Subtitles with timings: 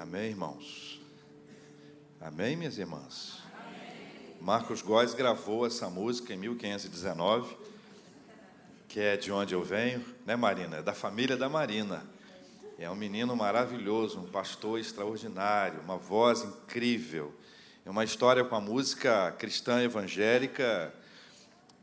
[0.00, 0.98] Amém, irmãos?
[2.22, 3.42] Amém, minhas irmãs?
[3.52, 4.34] Amém.
[4.40, 7.54] Marcos Góes gravou essa música em 1519,
[8.88, 10.78] que é de onde eu venho, né, Marina?
[10.78, 12.02] É da família da Marina.
[12.78, 17.34] É um menino maravilhoso, um pastor extraordinário, uma voz incrível.
[17.84, 20.94] É uma história com a música cristã evangélica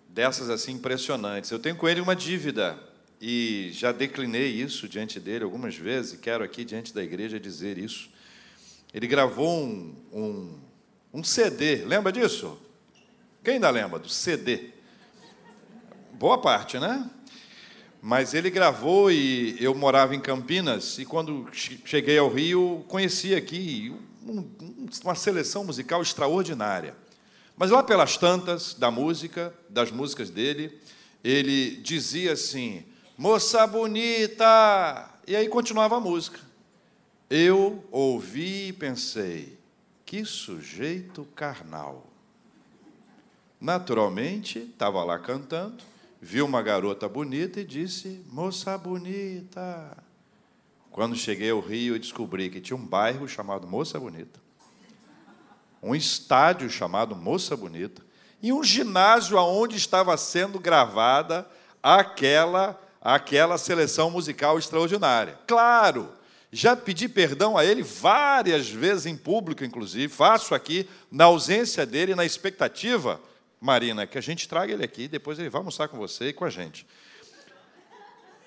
[0.09, 1.52] dessas assim impressionantes.
[1.52, 2.79] Eu tenho com ele uma dívida
[3.20, 7.77] e já declinei isso diante dele algumas vezes e quero aqui diante da igreja dizer
[7.77, 8.09] isso.
[8.93, 10.59] Ele gravou um, um,
[11.13, 12.59] um CD, lembra disso?
[13.43, 14.71] Quem ainda lembra do CD?
[16.13, 17.09] Boa parte, né?
[18.02, 23.93] Mas ele gravou e eu morava em Campinas e quando cheguei ao Rio conheci aqui
[24.23, 24.48] um,
[25.04, 26.95] uma seleção musical extraordinária.
[27.55, 30.79] Mas lá pelas tantas da música, das músicas dele,
[31.23, 32.85] ele dizia assim:
[33.17, 35.09] moça bonita.
[35.26, 36.39] E aí continuava a música.
[37.30, 39.57] Eu ouvi e pensei,
[40.05, 42.05] que sujeito carnal.
[43.60, 45.84] Naturalmente, estava lá cantando,
[46.21, 49.98] viu uma garota bonita e disse: Moça bonita.
[50.91, 54.40] Quando cheguei ao Rio, descobri que tinha um bairro chamado Moça Bonita,
[55.82, 58.01] um estádio chamado Moça Bonita
[58.41, 61.48] e um ginásio onde estava sendo gravada
[61.84, 62.79] aquela
[63.16, 65.40] aquela seleção musical extraordinária.
[65.47, 66.12] Claro,
[66.52, 72.16] já pedi perdão a ele várias vezes em público, inclusive, faço aqui, na ausência dele,
[72.16, 73.22] na expectativa,
[73.62, 76.44] Marina, que a gente traga ele aqui, depois ele vai almoçar com você e com
[76.44, 76.85] a gente.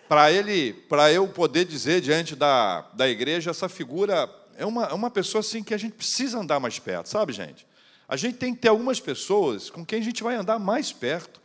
[0.07, 4.93] Para ele, para eu poder dizer diante da, da igreja, essa figura é uma, é
[4.93, 7.67] uma pessoa assim que a gente precisa andar mais perto, sabe, gente?
[8.07, 11.41] A gente tem que ter algumas pessoas com quem a gente vai andar mais perto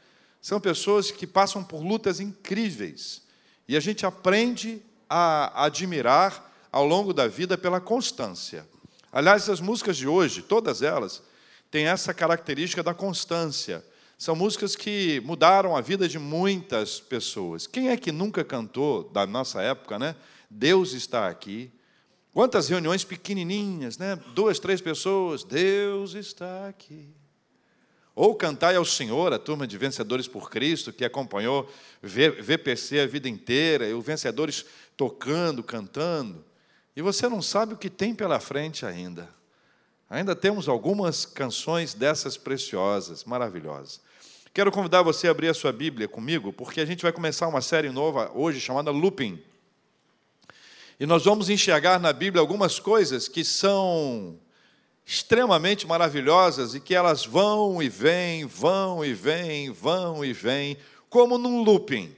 [0.45, 3.23] são pessoas que passam por lutas incríveis.
[3.67, 4.79] E a gente aprende
[5.09, 8.63] a admirar ao longo da vida pela constância.
[9.11, 11.23] Aliás, as músicas de hoje, todas elas,
[11.71, 13.83] têm essa característica da constância.
[14.19, 17.65] São músicas que mudaram a vida de muitas pessoas.
[17.65, 20.15] Quem é que nunca cantou, da nossa época, né?
[20.47, 21.71] Deus está aqui.
[22.31, 24.15] Quantas reuniões pequenininhas, né?
[24.35, 25.43] Duas, três pessoas.
[25.43, 27.09] Deus está aqui.
[28.15, 31.69] Ou cantai ao Senhor, a turma de Vencedores por Cristo, que acompanhou
[32.01, 34.65] VPC a vida inteira, e os vencedores
[34.95, 36.43] tocando, cantando.
[36.95, 39.27] E você não sabe o que tem pela frente ainda.
[40.09, 43.99] Ainda temos algumas canções dessas preciosas, maravilhosas.
[44.53, 47.59] Quero convidar você a abrir a sua Bíblia comigo, porque a gente vai começar uma
[47.59, 49.43] série nova hoje chamada Looping.
[50.97, 54.39] E nós vamos enxergar na Bíblia algumas coisas que são
[55.05, 60.77] extremamente maravilhosas e que elas vão e vêm, vão e vêm, vão e vêm,
[61.09, 62.15] como num looping.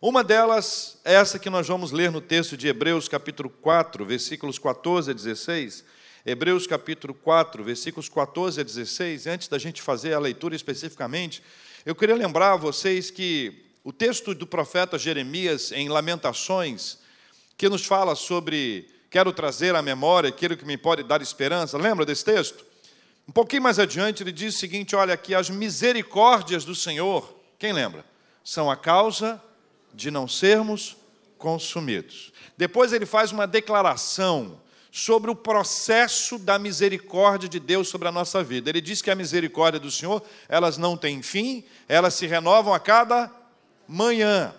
[0.00, 4.58] Uma delas é essa que nós vamos ler no texto de Hebreus, capítulo 4, versículos
[4.58, 5.84] 14 a 16.
[6.24, 9.26] Hebreus, capítulo 4, versículos 14 a 16.
[9.26, 11.42] Antes da gente fazer a leitura especificamente,
[11.84, 16.98] eu queria lembrar a vocês que o texto do profeta Jeremias, em Lamentações,
[17.56, 21.76] que nos fala sobre quero trazer à memória aquilo que me pode dar esperança.
[21.76, 22.64] Lembra desse texto?
[23.28, 27.74] Um pouquinho mais adiante, ele diz o seguinte: olha aqui, as misericórdias do Senhor, quem
[27.74, 28.04] lembra?
[28.42, 29.40] São a causa
[29.92, 30.96] de não sermos
[31.36, 32.32] consumidos.
[32.56, 34.58] Depois ele faz uma declaração
[34.90, 38.70] sobre o processo da misericórdia de Deus sobre a nossa vida.
[38.70, 42.80] Ele diz que a misericórdia do Senhor, elas não têm fim, elas se renovam a
[42.80, 43.30] cada
[43.86, 44.54] manhã.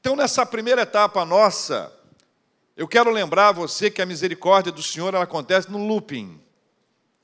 [0.00, 1.92] Então, nessa primeira etapa nossa,
[2.76, 6.38] eu quero lembrar a você que a misericórdia do Senhor ela acontece no looping.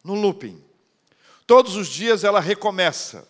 [0.03, 0.63] No looping.
[1.47, 3.29] Todos os dias ela recomeça.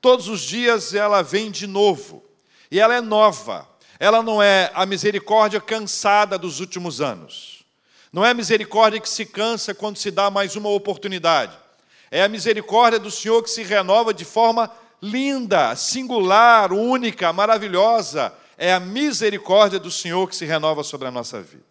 [0.00, 2.24] Todos os dias ela vem de novo.
[2.68, 3.68] E ela é nova.
[4.00, 7.64] Ela não é a misericórdia cansada dos últimos anos.
[8.12, 11.56] Não é a misericórdia que se cansa quando se dá mais uma oportunidade.
[12.10, 14.70] É a misericórdia do Senhor que se renova de forma
[15.00, 21.42] linda, singular, única, maravilhosa, é a misericórdia do Senhor que se renova sobre a nossa
[21.42, 21.64] vida.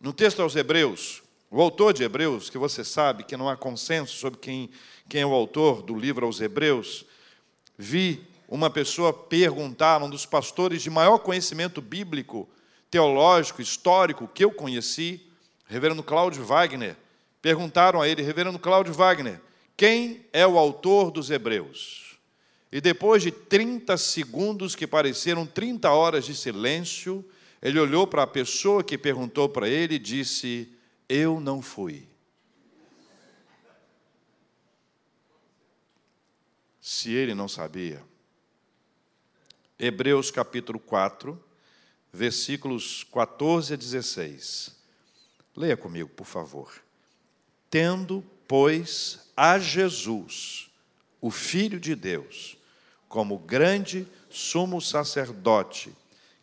[0.00, 4.16] No texto aos Hebreus, o autor de Hebreus, que você sabe que não há consenso
[4.16, 4.70] sobre quem,
[5.08, 7.04] quem é o autor do livro aos Hebreus,
[7.76, 12.48] vi uma pessoa perguntar, um dos pastores de maior conhecimento bíblico,
[12.90, 15.26] teológico, histórico que eu conheci,
[15.66, 16.96] reverendo Cláudio Wagner,
[17.40, 19.40] perguntaram a ele, reverendo Cláudio Wagner,
[19.76, 22.01] quem é o autor dos Hebreus?
[22.72, 27.22] E depois de 30 segundos que pareceram 30 horas de silêncio,
[27.60, 30.72] ele olhou para a pessoa que perguntou para ele e disse:
[31.06, 32.08] Eu não fui.
[36.80, 38.02] Se ele não sabia.
[39.78, 41.38] Hebreus capítulo 4,
[42.10, 44.74] versículos 14 a 16.
[45.54, 46.72] Leia comigo, por favor.
[47.68, 50.70] Tendo, pois, a Jesus,
[51.20, 52.56] o Filho de Deus,
[53.12, 55.94] como grande sumo sacerdote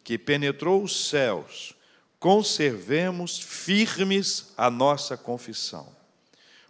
[0.03, 1.73] que penetrou os céus,
[2.19, 5.87] conservemos firmes a nossa confissão.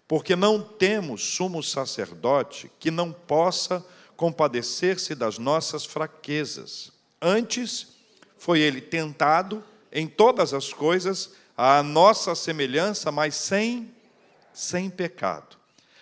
[0.08, 3.86] Porque não temos sumo sacerdote que não possa
[4.16, 6.94] compadecer-se das nossas fraquezas.
[7.22, 7.88] Antes,
[8.38, 9.62] foi ele tentado
[9.92, 13.94] em todas as coisas, à nossa semelhança, mas sem,
[14.54, 15.58] sem pecado.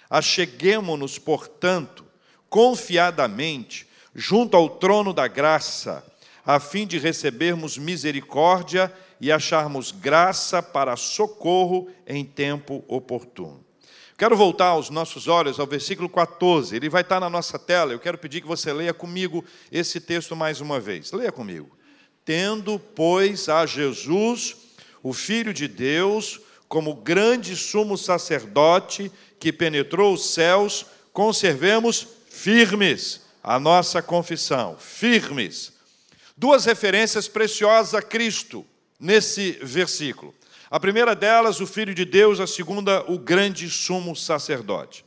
[0.08, 2.06] Acheguemo-nos, portanto,
[2.48, 3.87] confiadamente,
[4.18, 6.04] junto ao trono da graça,
[6.44, 8.92] a fim de recebermos misericórdia
[9.22, 13.64] e acharmos graça para socorro em tempo oportuno.
[14.18, 17.94] Quero voltar os nossos olhos ao versículo 14, ele vai estar na nossa tela.
[17.94, 21.12] Eu quero pedir que você leia comigo esse texto mais uma vez.
[21.12, 21.70] Leia comigo.
[22.26, 24.56] Tendo, pois, a Jesus,
[25.04, 33.58] o Filho de Deus, como grande sumo sacerdote que penetrou os céus, conservemos firmes a
[33.58, 34.76] nossa confissão.
[34.78, 35.72] Firmes.
[36.36, 38.66] Duas referências preciosas a Cristo
[39.00, 40.36] nesse versículo.
[40.70, 45.06] A primeira delas, o Filho de Deus, a segunda, o grande sumo sacerdote.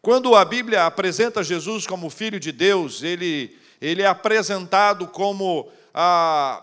[0.00, 6.62] Quando a Bíblia apresenta Jesus como Filho de Deus, ele, ele é apresentado como a,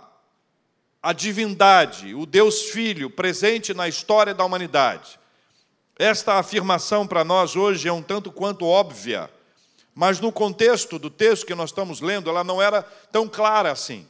[1.04, 5.20] a divindade, o Deus Filho, presente na história da humanidade.
[5.98, 9.30] Esta afirmação para nós hoje é um tanto quanto óbvia,
[9.94, 12.82] mas no contexto do texto que nós estamos lendo, ela não era
[13.12, 14.08] tão clara assim.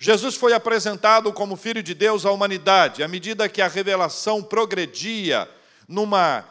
[0.00, 5.48] Jesus foi apresentado como Filho de Deus à humanidade, à medida que a revelação progredia
[5.88, 6.44] numa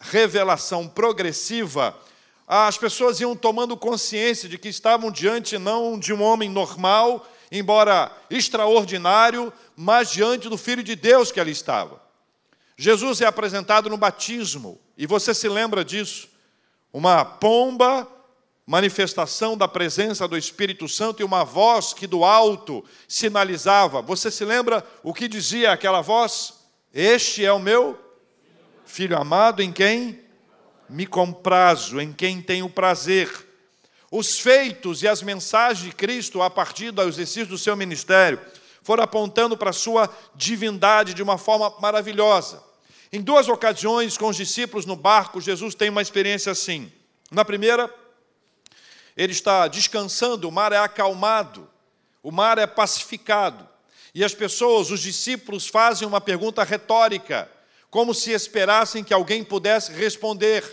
[0.00, 1.96] revelação progressiva,
[2.46, 8.10] as pessoas iam tomando consciência de que estavam diante não de um homem normal, embora
[8.30, 12.00] extraordinário, mas diante do Filho de Deus que ali estava.
[12.76, 16.28] Jesus é apresentado no batismo, e você se lembra disso.
[16.92, 18.06] Uma pomba
[18.68, 24.02] manifestação da presença do Espírito Santo e uma voz que do alto sinalizava.
[24.02, 26.52] Você se lembra o que dizia aquela voz?
[26.92, 27.98] Este é o meu
[28.84, 30.20] filho amado em quem
[30.86, 33.30] me comprazo, em quem tenho prazer.
[34.10, 38.38] Os feitos e as mensagens de Cristo a partir do exercício do seu ministério
[38.82, 42.67] foram apontando para a sua divindade de uma forma maravilhosa.
[43.10, 46.92] Em duas ocasiões, com os discípulos no barco, Jesus tem uma experiência assim.
[47.30, 47.92] Na primeira,
[49.16, 51.68] ele está descansando, o mar é acalmado,
[52.22, 53.66] o mar é pacificado.
[54.14, 57.50] E as pessoas, os discípulos, fazem uma pergunta retórica,
[57.90, 60.64] como se esperassem que alguém pudesse responder.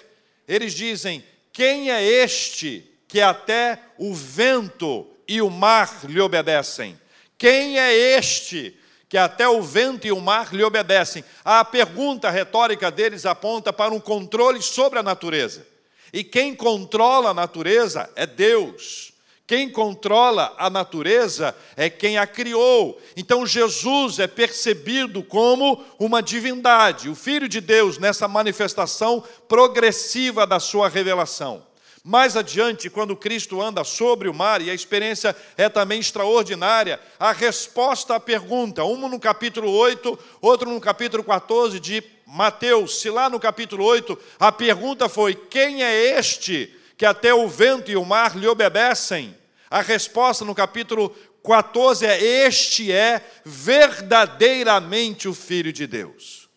[0.47, 1.23] Eles dizem:
[1.53, 6.99] Quem é este que até o vento e o mar lhe obedecem?
[7.37, 11.23] Quem é este que até o vento e o mar lhe obedecem?
[11.43, 15.65] A pergunta retórica deles aponta para um controle sobre a natureza.
[16.11, 19.13] E quem controla a natureza é Deus.
[19.47, 22.99] Quem controla a natureza é quem a criou.
[23.15, 30.59] Então Jesus é percebido como uma divindade, o Filho de Deus, nessa manifestação progressiva da
[30.59, 31.63] sua revelação.
[32.07, 37.31] Mais adiante, quando Cristo anda sobre o mar, e a experiência é também extraordinária, a
[37.31, 43.27] resposta à pergunta, um no capítulo 8, outro no capítulo 14 de Mateus, se lá
[43.27, 48.05] no capítulo 8 a pergunta foi: Quem é este que até o vento e o
[48.05, 49.35] mar lhe obedecem?
[49.67, 51.09] A resposta no capítulo
[51.43, 56.47] 14 é: Este é verdadeiramente o Filho de Deus.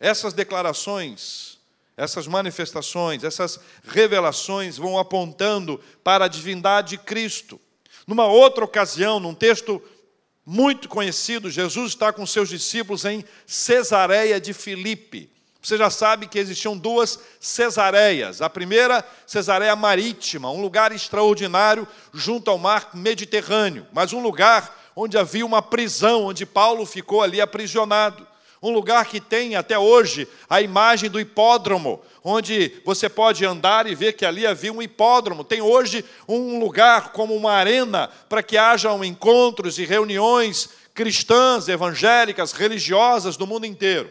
[0.00, 1.47] Essas declarações
[1.98, 7.60] essas manifestações, essas revelações vão apontando para a divindade de Cristo.
[8.06, 9.82] Numa outra ocasião, num texto
[10.46, 15.28] muito conhecido, Jesus está com seus discípulos em Cesareia de Filipe.
[15.60, 18.40] Você já sabe que existiam duas Cesareias.
[18.40, 25.18] A primeira, Cesareia Marítima, um lugar extraordinário junto ao mar Mediterrâneo, mas um lugar onde
[25.18, 28.27] havia uma prisão, onde Paulo ficou ali aprisionado
[28.62, 33.94] um lugar que tem até hoje a imagem do hipódromo, onde você pode andar e
[33.94, 35.44] ver que ali havia um hipódromo.
[35.44, 42.50] Tem hoje um lugar como uma arena para que hajam encontros e reuniões cristãs, evangélicas,
[42.50, 44.10] religiosas do mundo inteiro.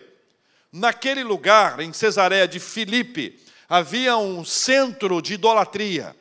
[0.72, 3.38] Naquele lugar, em Cesareia de Filipe,
[3.68, 6.16] havia um centro de idolatria.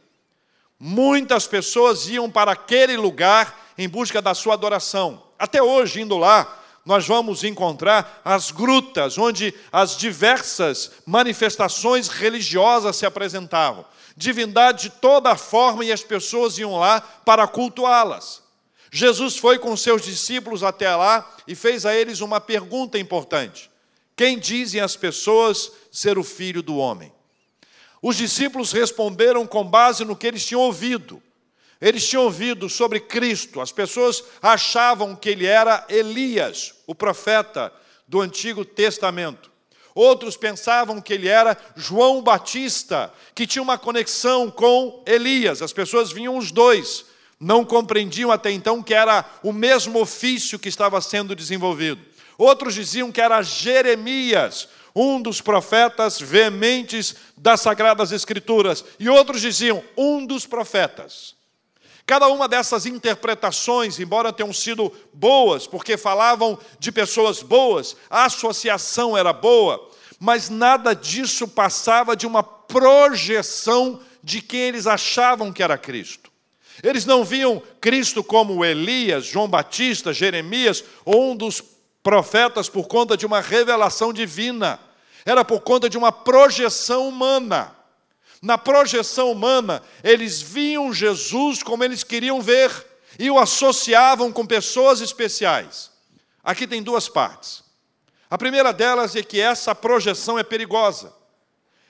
[0.78, 5.22] Muitas pessoas iam para aquele lugar em busca da sua adoração.
[5.38, 13.04] Até hoje, indo lá, nós vamos encontrar as grutas, onde as diversas manifestações religiosas se
[13.04, 13.84] apresentavam.
[14.16, 18.40] Divindade de toda forma e as pessoas iam lá para cultuá-las.
[18.92, 23.68] Jesus foi com seus discípulos até lá e fez a eles uma pergunta importante.
[24.14, 27.12] Quem dizem as pessoas ser o filho do homem?
[28.00, 31.20] Os discípulos responderam com base no que eles tinham ouvido.
[31.80, 37.72] Eles tinham ouvido sobre Cristo, as pessoas achavam que ele era Elias, o profeta
[38.08, 39.50] do Antigo Testamento.
[39.94, 45.62] Outros pensavam que ele era João Batista, que tinha uma conexão com Elias.
[45.62, 47.06] As pessoas vinham os dois,
[47.40, 52.00] não compreendiam até então que era o mesmo ofício que estava sendo desenvolvido.
[52.36, 59.82] Outros diziam que era Jeremias, um dos profetas veementes das Sagradas Escrituras, e outros diziam
[59.96, 61.35] um dos profetas.
[62.06, 69.16] Cada uma dessas interpretações, embora tenham sido boas, porque falavam de pessoas boas, a associação
[69.16, 75.76] era boa, mas nada disso passava de uma projeção de quem eles achavam que era
[75.76, 76.30] Cristo.
[76.80, 81.62] Eles não viam Cristo como Elias, João Batista, Jeremias ou um dos
[82.02, 84.78] profetas por conta de uma revelação divina,
[85.24, 87.75] era por conta de uma projeção humana.
[88.42, 92.70] Na projeção humana, eles viam Jesus como eles queriam ver
[93.18, 95.90] e o associavam com pessoas especiais.
[96.44, 97.64] Aqui tem duas partes.
[98.30, 101.12] A primeira delas é que essa projeção é perigosa.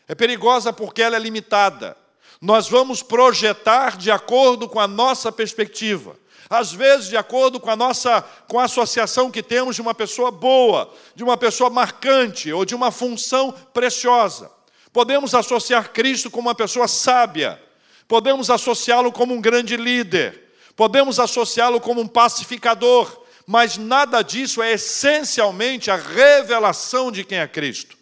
[0.07, 1.97] É perigosa porque ela é limitada.
[2.41, 6.17] Nós vamos projetar de acordo com a nossa perspectiva.
[6.49, 10.31] Às vezes, de acordo com a nossa com a associação que temos de uma pessoa
[10.31, 14.51] boa, de uma pessoa marcante ou de uma função preciosa.
[14.97, 17.61] Podemos associar Cristo com uma pessoa sábia,
[18.09, 24.73] podemos associá-lo como um grande líder, podemos associá-lo como um pacificador, mas nada disso é
[24.73, 27.95] essencialmente a revelação de quem é Cristo.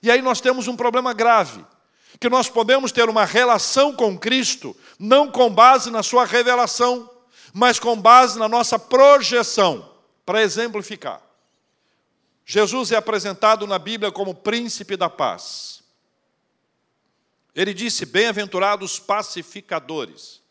[0.00, 1.64] E aí nós temos um problema grave,
[2.20, 7.10] que nós podemos ter uma relação com Cristo não com base na sua revelação,
[7.52, 9.90] mas com base na nossa projeção.
[10.24, 11.20] Para exemplificar,
[12.44, 15.75] Jesus é apresentado na Bíblia como príncipe da paz.
[17.56, 20.42] Ele disse: Bem-aventurados pacificadores.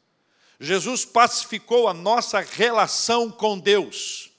[0.59, 4.31] Jesus pacificou a nossa relação com Deus.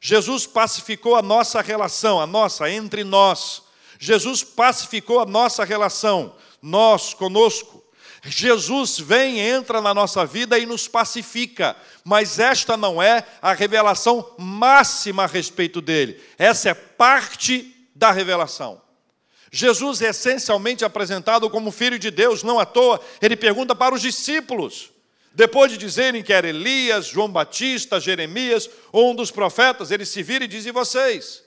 [0.00, 3.62] Jesus pacificou a nossa relação, a nossa entre nós.
[3.98, 7.84] Jesus pacificou a nossa relação, nós conosco.
[8.24, 14.34] Jesus vem, entra na nossa vida e nos pacifica, mas esta não é a revelação
[14.36, 18.87] máxima a respeito dele, essa é parte da revelação.
[19.50, 24.02] Jesus é essencialmente apresentado como filho de Deus, não à toa, ele pergunta para os
[24.02, 24.90] discípulos,
[25.32, 30.22] depois de dizerem que era Elias, João Batista, Jeremias ou um dos profetas, ele se
[30.22, 31.44] vira e diz: E vocês?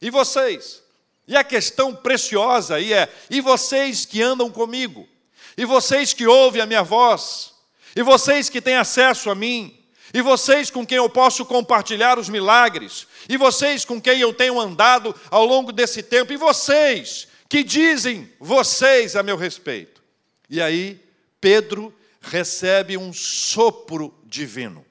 [0.00, 0.82] E vocês?
[1.26, 5.08] E a questão preciosa aí é: E vocês que andam comigo?
[5.56, 7.54] E vocês que ouvem a minha voz?
[7.96, 9.77] E vocês que têm acesso a mim?
[10.12, 14.58] E vocês com quem eu posso compartilhar os milagres, e vocês com quem eu tenho
[14.58, 20.02] andado ao longo desse tempo, e vocês que dizem vocês a meu respeito.
[20.50, 21.00] E aí,
[21.40, 24.84] Pedro recebe um sopro divino.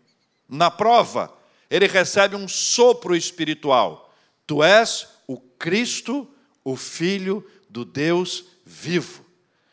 [0.48, 1.34] Na prova,
[1.70, 4.14] ele recebe um sopro espiritual.
[4.46, 6.28] Tu és o Cristo,
[6.64, 9.27] o Filho do Deus vivo.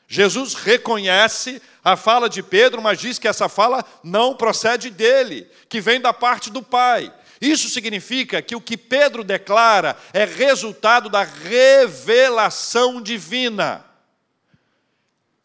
[0.07, 5.81] Jesus reconhece a fala de Pedro, mas diz que essa fala não procede dele, que
[5.81, 7.13] vem da parte do Pai.
[7.41, 13.85] Isso significa que o que Pedro declara é resultado da revelação divina.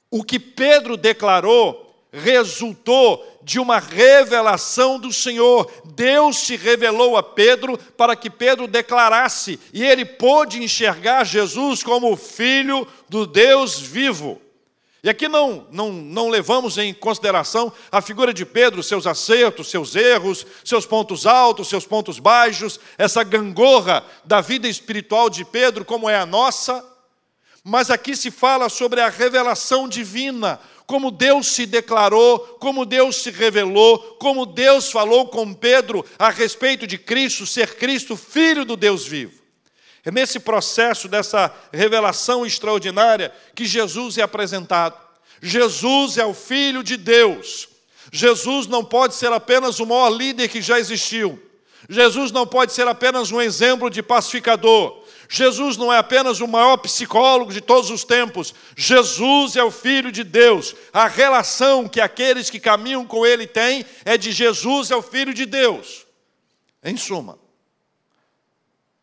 [0.09, 5.71] O que Pedro declarou resultou de uma revelação do Senhor.
[5.95, 12.11] Deus se revelou a Pedro para que Pedro declarasse, e ele pôde enxergar Jesus como
[12.11, 14.41] o Filho do Deus vivo.
[15.01, 19.95] E aqui não, não, não levamos em consideração a figura de Pedro, seus acertos, seus
[19.95, 26.09] erros, seus pontos altos, seus pontos baixos, essa gangorra da vida espiritual de Pedro, como
[26.09, 26.85] é a nossa.
[27.63, 33.31] Mas aqui se fala sobre a revelação divina, como Deus se declarou, como Deus se
[33.31, 39.05] revelou, como Deus falou com Pedro a respeito de Cristo, ser Cristo, filho do Deus
[39.05, 39.39] vivo.
[40.05, 44.97] É nesse processo dessa revelação extraordinária que Jesus é apresentado.
[45.41, 47.67] Jesus é o Filho de Deus.
[48.11, 51.41] Jesus não pode ser apenas o maior líder que já existiu.
[51.87, 55.03] Jesus não pode ser apenas um exemplo de pacificador.
[55.27, 58.53] Jesus não é apenas o maior psicólogo de todos os tempos.
[58.75, 60.75] Jesus é o Filho de Deus.
[60.91, 65.33] A relação que aqueles que caminham com Ele têm é de Jesus é o Filho
[65.33, 66.05] de Deus.
[66.83, 67.37] Em suma,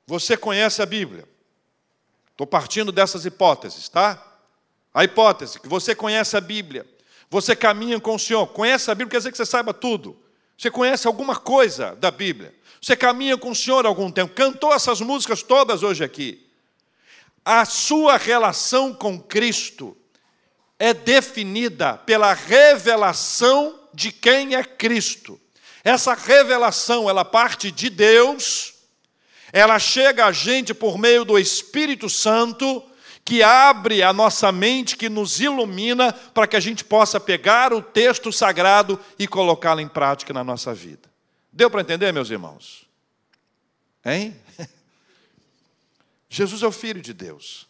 [0.06, 1.28] você conhece a Bíblia.
[2.30, 4.22] Estou partindo dessas hipóteses, tá?
[4.94, 6.86] A hipótese que você conhece a Bíblia,
[7.28, 10.16] você caminha com o Senhor, conhece a Bíblia, quer dizer que você saiba tudo.
[10.56, 12.54] Você conhece alguma coisa da Bíblia.
[12.80, 16.46] Você caminha com o Senhor há algum tempo, cantou essas músicas todas hoje aqui.
[17.44, 19.96] a sua relação com Cristo
[20.78, 25.40] é definida pela revelação de quem é Cristo.
[25.84, 28.74] Essa revelação, ela parte de Deus,
[29.52, 32.82] ela chega a gente por meio do Espírito Santo,
[33.24, 37.82] que abre a nossa mente, que nos ilumina, para que a gente possa pegar o
[37.82, 41.08] texto sagrado e colocá-lo em prática na nossa vida.
[41.52, 42.86] Deu para entender, meus irmãos?
[44.04, 44.36] Hein?
[46.28, 47.66] Jesus é o Filho de Deus.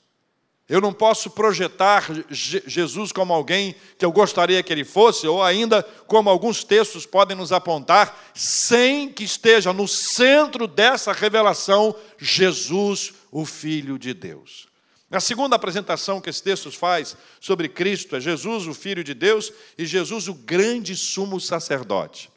[0.68, 5.82] Eu não posso projetar Jesus como alguém que eu gostaria que ele fosse, ou ainda
[6.08, 13.44] como alguns textos podem nos apontar, sem que esteja no centro dessa revelação Jesus, o
[13.44, 14.66] Filho de Deus.
[15.08, 19.52] A segunda apresentação que esse texto faz sobre Cristo é Jesus, o Filho de Deus,
[19.78, 22.28] e Jesus, o grande sumo sacerdote.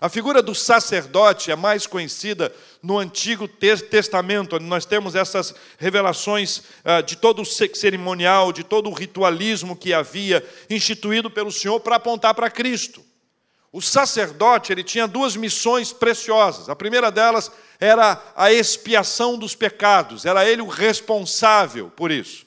[0.00, 6.62] A figura do sacerdote é mais conhecida no Antigo Testamento, onde nós temos essas revelações
[6.84, 11.96] ah, de todo o cerimonial, de todo o ritualismo que havia instituído pelo Senhor para
[11.96, 13.04] apontar para Cristo.
[13.72, 16.68] O sacerdote ele tinha duas missões preciosas.
[16.68, 17.50] A primeira delas
[17.80, 22.46] era a expiação dos pecados, era ele o responsável por isso.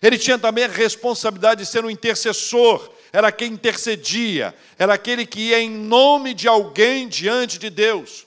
[0.00, 5.40] Ele tinha também a responsabilidade de ser um intercessor, era quem intercedia, era aquele que
[5.50, 8.26] ia em nome de alguém diante de Deus.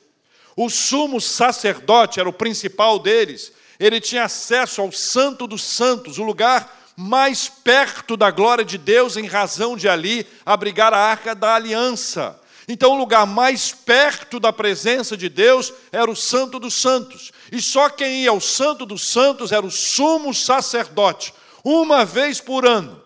[0.55, 6.23] O sumo sacerdote era o principal deles, ele tinha acesso ao Santo dos Santos, o
[6.23, 11.55] lugar mais perto da glória de Deus, em razão de ali abrigar a arca da
[11.55, 12.39] aliança.
[12.67, 17.31] Então, o lugar mais perto da presença de Deus era o Santo dos Santos.
[17.51, 22.65] E só quem ia ao Santo dos Santos era o sumo sacerdote, uma vez por
[22.65, 23.04] ano.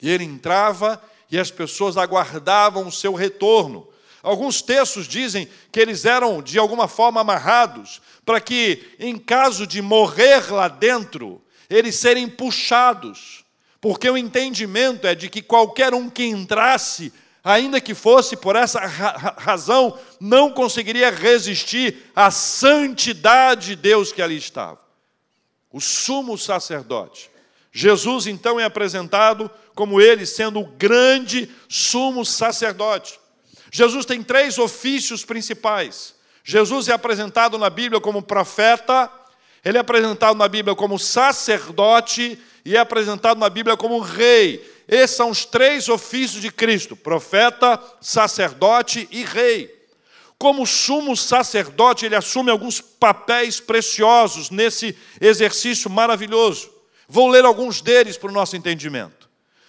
[0.00, 3.88] E ele entrava e as pessoas aguardavam o seu retorno.
[4.22, 9.80] Alguns textos dizem que eles eram de alguma forma amarrados, para que, em caso de
[9.80, 13.44] morrer lá dentro, eles serem puxados,
[13.80, 17.12] porque o entendimento é de que qualquer um que entrasse,
[17.44, 24.36] ainda que fosse por essa razão, não conseguiria resistir à santidade de Deus que ali
[24.36, 24.80] estava.
[25.70, 27.30] O sumo sacerdote.
[27.70, 33.20] Jesus então é apresentado como ele sendo o grande sumo sacerdote.
[33.70, 36.14] Jesus tem três ofícios principais.
[36.42, 39.10] Jesus é apresentado na Bíblia como profeta,
[39.62, 44.66] ele é apresentado na Bíblia como sacerdote e é apresentado na Bíblia como rei.
[44.88, 49.70] Esses são os três ofícios de Cristo: profeta, sacerdote e rei.
[50.38, 56.70] Como sumo sacerdote, ele assume alguns papéis preciosos nesse exercício maravilhoso.
[57.06, 59.25] Vou ler alguns deles para o nosso entendimento.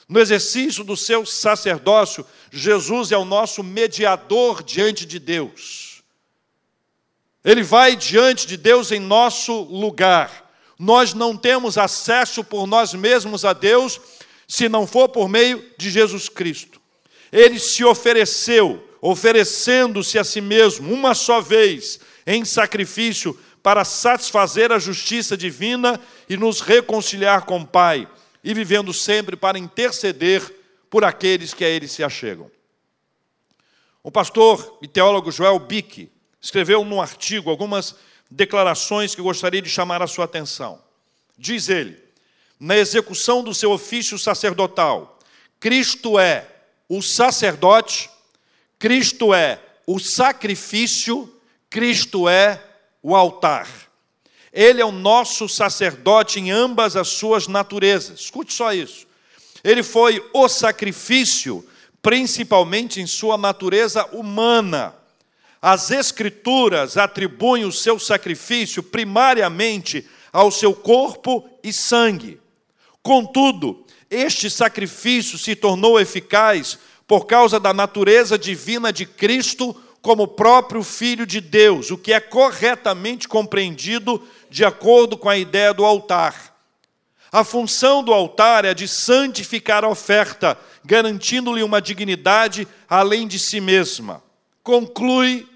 [0.08, 6.02] No exercício do seu sacerdócio, Jesus é o nosso mediador diante de Deus.
[7.44, 10.50] Ele vai diante de Deus em nosso lugar.
[10.80, 14.00] Nós não temos acesso por nós mesmos a Deus
[14.48, 16.82] se não for por meio de Jesus Cristo.
[17.30, 24.80] Ele se ofereceu, oferecendo-se a si mesmo uma só vez em sacrifício para satisfazer a
[24.80, 28.08] justiça divina e nos reconciliar com o Pai
[28.48, 30.42] e vivendo sempre para interceder
[30.90, 32.50] por aqueles que a ele se achegam.
[34.02, 37.94] O pastor e teólogo Joel Bick escreveu num artigo algumas
[38.32, 40.82] declarações que gostaria de chamar a sua atenção.
[41.38, 42.02] Diz ele:
[42.58, 45.20] na execução do seu ofício sacerdotal,
[45.60, 46.48] Cristo é
[46.88, 48.10] o sacerdote,
[48.80, 51.38] Cristo é o sacrifício,
[51.70, 52.64] Cristo é
[53.04, 53.68] o altar.
[54.52, 58.20] Ele é o nosso sacerdote em ambas as suas naturezas.
[58.20, 59.06] Escute só isso.
[59.64, 61.66] Ele foi o sacrifício,
[62.02, 64.96] principalmente em sua natureza humana.
[65.62, 72.40] As Escrituras atribuem o seu sacrifício primariamente ao seu corpo e sangue.
[73.02, 80.84] Contudo, este sacrifício se tornou eficaz por causa da natureza divina de Cristo como próprio
[80.84, 86.56] Filho de Deus, o que é corretamente compreendido de acordo com a ideia do altar.
[87.32, 93.60] A função do altar é de santificar a oferta, garantindo-lhe uma dignidade além de si
[93.60, 94.24] mesma.
[94.64, 95.48] Conclui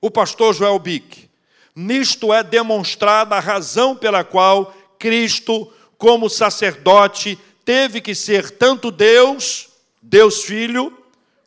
[0.00, 1.28] o pastor Joel Bick.
[1.74, 9.68] Nisto é demonstrada a razão pela qual Cristo, como sacerdote, teve que ser tanto Deus,
[10.00, 10.96] Deus Filho,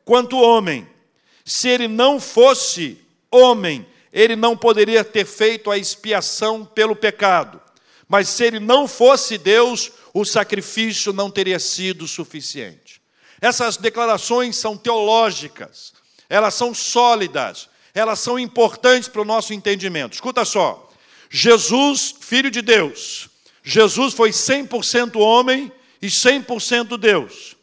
[0.03, 0.87] quanto homem.
[1.43, 7.61] Se ele não fosse homem, ele não poderia ter feito a expiação pelo pecado.
[8.07, 13.01] Mas se ele não fosse Deus, o sacrifício não teria sido suficiente.
[13.41, 15.91] Essas declarações são teológicas,
[16.29, 20.13] elas são sólidas, elas são importantes para o nosso entendimento.
[20.13, 20.89] Escuta só:
[21.29, 23.29] Jesus, Filho de Deus,
[23.61, 25.69] Jesus foi 100% homem
[26.01, 27.57] e 100% Deus.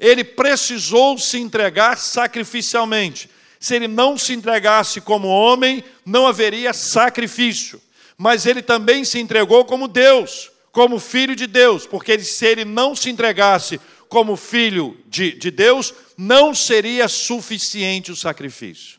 [0.00, 3.28] Ele precisou se entregar sacrificialmente.
[3.60, 7.80] Se ele não se entregasse como homem, não haveria sacrifício.
[8.16, 12.94] Mas ele também se entregou como Deus, como filho de Deus, porque se ele não
[12.94, 18.98] se entregasse como filho de, de Deus, não seria suficiente o sacrifício.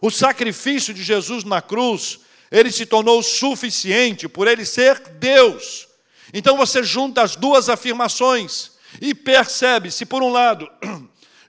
[0.00, 5.88] O sacrifício de Jesus na cruz ele se tornou suficiente por ele ser Deus.
[6.34, 10.68] Então você junta as duas afirmações e percebe se, por um lado,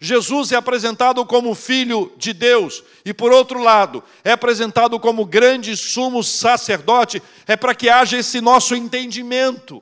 [0.04, 5.78] Jesus é apresentado como filho de Deus, e por outro lado, é apresentado como grande
[5.78, 9.82] sumo sacerdote, é para que haja esse nosso entendimento,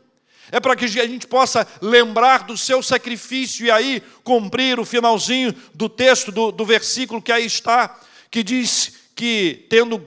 [0.51, 5.55] é para que a gente possa lembrar do seu sacrifício e aí cumprir o finalzinho
[5.73, 9.99] do texto, do, do versículo que aí está, que diz que, tendo,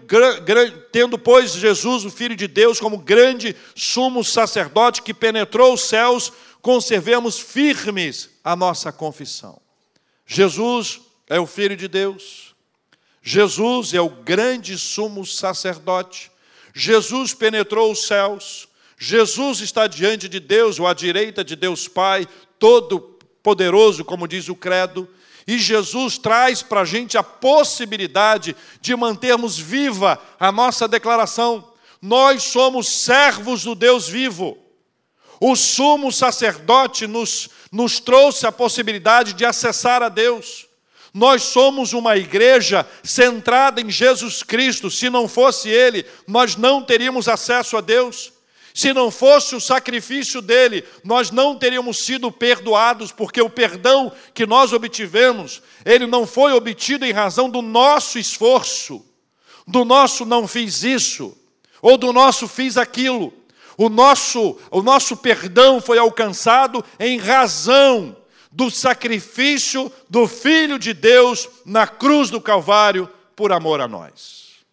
[0.92, 6.32] tendo, pois, Jesus, o Filho de Deus, como grande sumo sacerdote que penetrou os céus,
[6.62, 9.63] conservemos firmes a nossa confissão.
[10.26, 12.54] Jesus é o Filho de Deus,
[13.22, 16.30] Jesus é o grande sumo sacerdote,
[16.74, 22.26] Jesus penetrou os céus, Jesus está diante de Deus, ou à direita de Deus Pai,
[22.58, 25.08] todo poderoso, como diz o credo,
[25.46, 31.72] e Jesus traz para a gente a possibilidade de mantermos viva a nossa declaração.
[32.00, 34.63] Nós somos servos do Deus vivo.
[35.46, 40.66] O sumo sacerdote nos, nos trouxe a possibilidade de acessar a Deus.
[41.12, 44.90] Nós somos uma igreja centrada em Jesus Cristo.
[44.90, 48.32] Se não fosse Ele, nós não teríamos acesso a Deus.
[48.72, 54.46] Se não fosse o sacrifício dele, nós não teríamos sido perdoados, porque o perdão que
[54.46, 59.04] nós obtivemos, ele não foi obtido em razão do nosso esforço,
[59.66, 61.36] do nosso não fiz isso,
[61.82, 63.43] ou do nosso fiz aquilo.
[63.76, 68.16] O nosso, o nosso perdão foi alcançado em razão
[68.50, 74.64] do sacrifício do Filho de Deus na cruz do Calvário por amor a nós.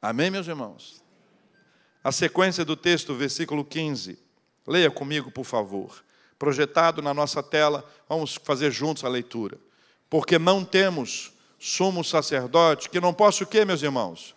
[0.00, 1.02] Amém, meus irmãos?
[2.02, 4.18] A sequência do texto, versículo 15.
[4.66, 6.02] Leia comigo, por favor.
[6.38, 9.58] Projetado na nossa tela, vamos fazer juntos a leitura.
[10.08, 14.34] Porque não temos sumo sacerdote que não possa o quê, meus irmãos?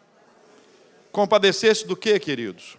[1.11, 2.77] Compadecer-se do quê, queridos?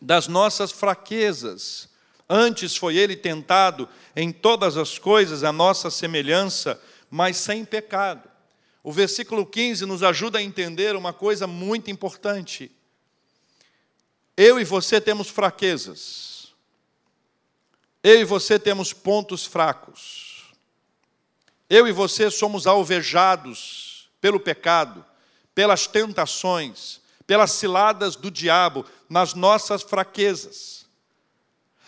[0.00, 1.88] Das nossas fraquezas.
[2.28, 8.30] Antes foi ele tentado em todas as coisas a nossa semelhança, mas sem pecado.
[8.82, 12.70] O versículo 15 nos ajuda a entender uma coisa muito importante.
[14.36, 16.54] Eu e você temos fraquezas.
[18.02, 20.50] Eu e você temos pontos fracos.
[21.68, 25.04] Eu e você somos alvejados pelo pecado,
[25.54, 30.84] pelas tentações, pelas ciladas do diabo nas nossas fraquezas.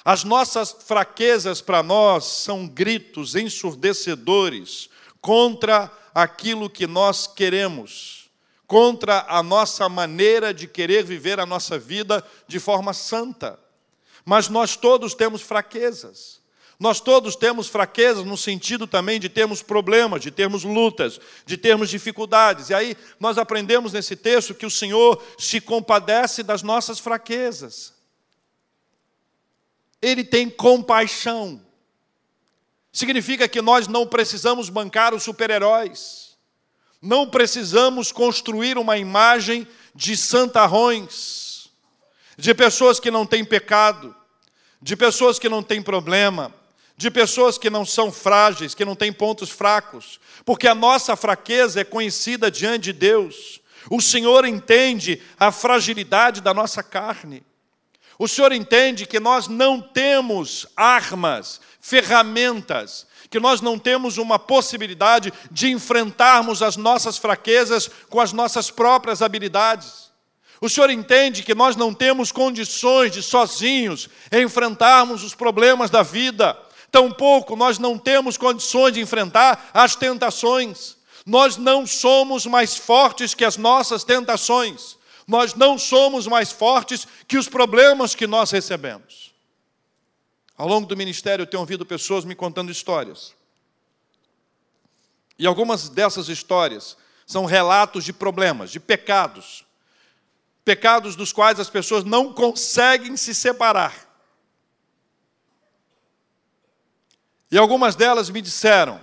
[0.05, 4.89] As nossas fraquezas para nós são gritos ensurdecedores
[5.21, 8.31] contra aquilo que nós queremos
[8.69, 13.59] contra a nossa maneira de querer viver a nossa vida de forma santa.
[14.25, 16.41] Mas nós todos temos fraquezas.
[16.83, 21.89] Nós todos temos fraquezas no sentido também de termos problemas, de termos lutas, de termos
[21.89, 22.71] dificuldades.
[22.71, 27.95] E aí nós aprendemos nesse texto que o Senhor se compadece das nossas fraquezas.
[30.03, 31.65] Ele tem compaixão.
[32.93, 36.37] Significa que nós não precisamos bancar os super-heróis.
[37.01, 41.69] Não precisamos construir uma imagem de santarrões,
[42.37, 44.13] de pessoas que não têm pecado,
[44.81, 46.53] de pessoas que não têm problema,
[46.97, 51.81] de pessoas que não são frágeis, que não têm pontos fracos, porque a nossa fraqueza
[51.81, 53.61] é conhecida diante de Deus.
[53.91, 57.43] O Senhor entende a fragilidade da nossa carne.
[58.19, 65.33] O Senhor entende que nós não temos armas, ferramentas que nós não temos uma possibilidade
[65.51, 70.13] de enfrentarmos as nossas fraquezas com as nossas próprias habilidades.
[70.61, 76.57] O Senhor entende que nós não temos condições de sozinhos enfrentarmos os problemas da vida,
[76.93, 80.99] tampouco nós não temos condições de enfrentar as tentações.
[81.25, 84.99] Nós não somos mais fortes que as nossas tentações.
[85.27, 89.33] Nós não somos mais fortes que os problemas que nós recebemos.
[90.57, 93.33] Ao longo do ministério, eu tenho ouvido pessoas me contando histórias.
[95.39, 99.65] E algumas dessas histórias são relatos de problemas, de pecados.
[100.65, 104.12] Pecados dos quais as pessoas não conseguem se separar.
[107.53, 109.01] E algumas delas me disseram: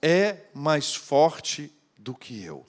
[0.00, 2.64] é mais forte do que eu.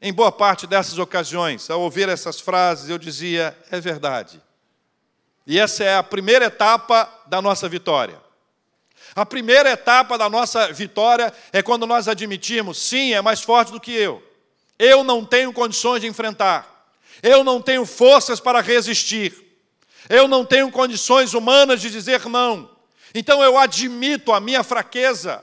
[0.00, 4.40] em boa parte dessas ocasiões, ao ouvir essas frases, eu dizia: é verdade.
[5.44, 8.20] E essa é a primeira etapa da nossa vitória.
[9.16, 13.80] A primeira etapa da nossa vitória é quando nós admitimos: sim, é mais forte do
[13.80, 14.22] que eu.
[14.78, 16.75] Eu não tenho condições de enfrentar.
[17.22, 19.34] Eu não tenho forças para resistir.
[20.08, 22.70] Eu não tenho condições humanas de dizer não.
[23.14, 25.42] Então eu admito a minha fraqueza,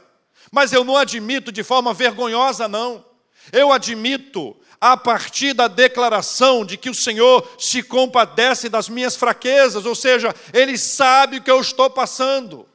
[0.51, 3.03] mas eu não admito de forma vergonhosa, não.
[3.51, 9.85] Eu admito a partir da declaração de que o Senhor se compadece das minhas fraquezas,
[9.85, 12.67] ou seja, Ele sabe o que eu estou passando,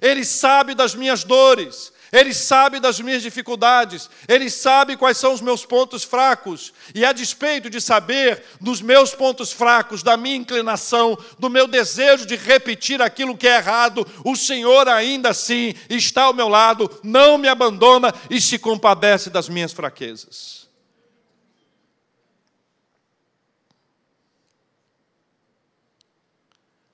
[0.00, 5.40] Ele sabe das minhas dores, ele sabe das minhas dificuldades, Ele sabe quais são os
[5.40, 11.16] meus pontos fracos, e a despeito de saber dos meus pontos fracos, da minha inclinação,
[11.38, 16.34] do meu desejo de repetir aquilo que é errado, o Senhor ainda assim está ao
[16.34, 20.68] meu lado, não me abandona e se compadece das minhas fraquezas.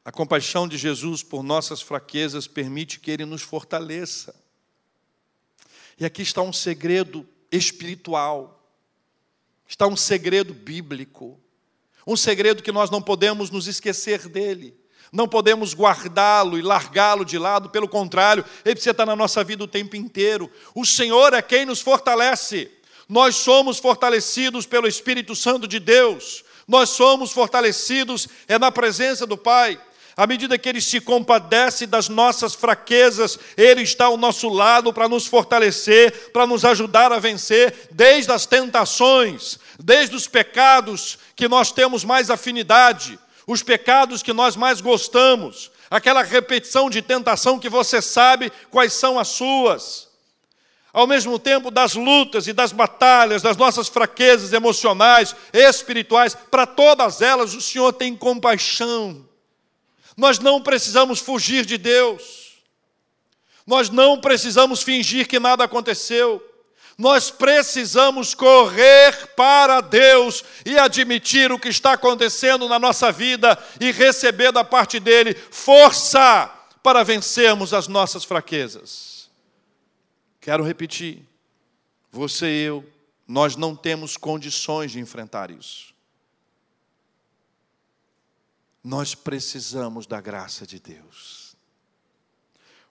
[0.04, 4.45] A compaixão de Jesus por nossas fraquezas permite que Ele nos fortaleça.
[5.98, 8.70] E aqui está um segredo espiritual,
[9.66, 11.40] está um segredo bíblico,
[12.06, 14.76] um segredo que nós não podemos nos esquecer dele,
[15.10, 19.64] não podemos guardá-lo e largá-lo de lado, pelo contrário, ele precisa estar na nossa vida
[19.64, 20.50] o tempo inteiro.
[20.74, 22.70] O Senhor é quem nos fortalece,
[23.08, 29.36] nós somos fortalecidos pelo Espírito Santo de Deus, nós somos fortalecidos é na presença do
[29.36, 29.80] Pai.
[30.16, 35.08] À medida que Ele se compadece das nossas fraquezas, Ele está ao nosso lado para
[35.08, 41.70] nos fortalecer, para nos ajudar a vencer, desde as tentações, desde os pecados que nós
[41.70, 48.00] temos mais afinidade, os pecados que nós mais gostamos, aquela repetição de tentação que você
[48.00, 50.08] sabe quais são as suas.
[50.94, 57.20] Ao mesmo tempo das lutas e das batalhas, das nossas fraquezas emocionais, espirituais, para todas
[57.20, 59.25] elas o Senhor tem compaixão.
[60.16, 62.46] Nós não precisamos fugir de Deus.
[63.66, 66.42] Nós não precisamos fingir que nada aconteceu.
[66.96, 73.92] Nós precisamos correr para Deus e admitir o que está acontecendo na nossa vida e
[73.92, 76.50] receber da parte dele força
[76.82, 79.28] para vencermos as nossas fraquezas.
[80.40, 81.22] Quero repetir:
[82.10, 82.84] você e eu,
[83.28, 85.95] nós não temos condições de enfrentar isso.
[88.86, 91.56] Nós precisamos da graça de Deus.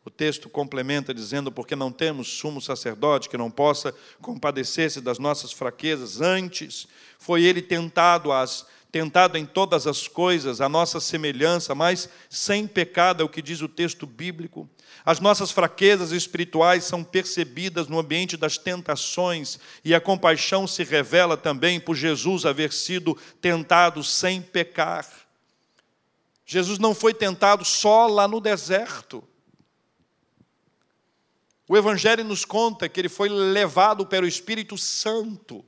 [0.03, 5.53] O texto complementa dizendo: porque não temos sumo sacerdote que não possa compadecer-se das nossas
[5.53, 6.85] fraquezas, antes
[7.17, 13.21] foi ele tentado as tentado em todas as coisas, a nossa semelhança, mas sem pecado,
[13.21, 14.69] é o que diz o texto bíblico.
[15.05, 21.37] As nossas fraquezas espirituais são percebidas no ambiente das tentações, e a compaixão se revela
[21.37, 25.24] também por Jesus haver sido tentado sem pecar.
[26.45, 29.23] Jesus não foi tentado só lá no deserto.
[31.67, 35.65] O Evangelho nos conta que ele foi levado pelo Espírito Santo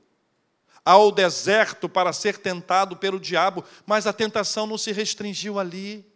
[0.84, 6.06] ao deserto para ser tentado pelo diabo, mas a tentação não se restringiu ali.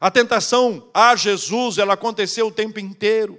[0.00, 3.38] A tentação a Jesus, ela aconteceu o tempo inteiro.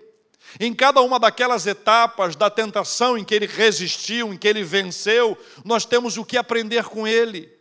[0.60, 5.38] Em cada uma daquelas etapas da tentação em que ele resistiu, em que ele venceu,
[5.66, 7.53] nós temos o que aprender com ele.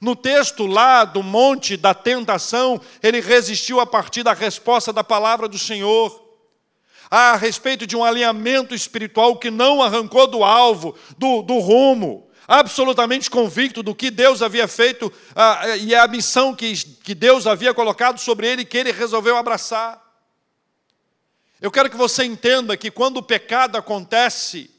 [0.00, 5.46] No texto lá do monte da tentação, ele resistiu a partir da resposta da palavra
[5.46, 6.28] do Senhor.
[7.10, 13.28] A respeito de um alinhamento espiritual que não arrancou do alvo, do, do rumo, absolutamente
[13.28, 18.18] convicto do que Deus havia feito a, e a missão que, que Deus havia colocado
[18.18, 20.00] sobre ele, que ele resolveu abraçar.
[21.60, 24.70] Eu quero que você entenda que quando o pecado acontece,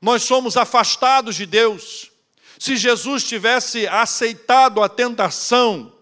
[0.00, 2.10] nós somos afastados de Deus.
[2.58, 5.92] Se Jesus tivesse aceitado a tentação,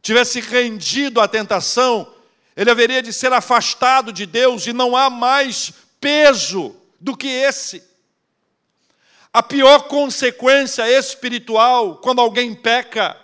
[0.00, 2.12] tivesse rendido à tentação,
[2.56, 7.82] ele haveria de ser afastado de Deus e não há mais peso do que esse.
[9.32, 13.16] A pior consequência espiritual quando alguém peca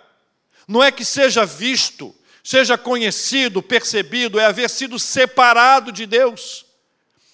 [0.67, 6.65] não é que seja visto, seja conhecido, percebido, é haver sido separado de Deus.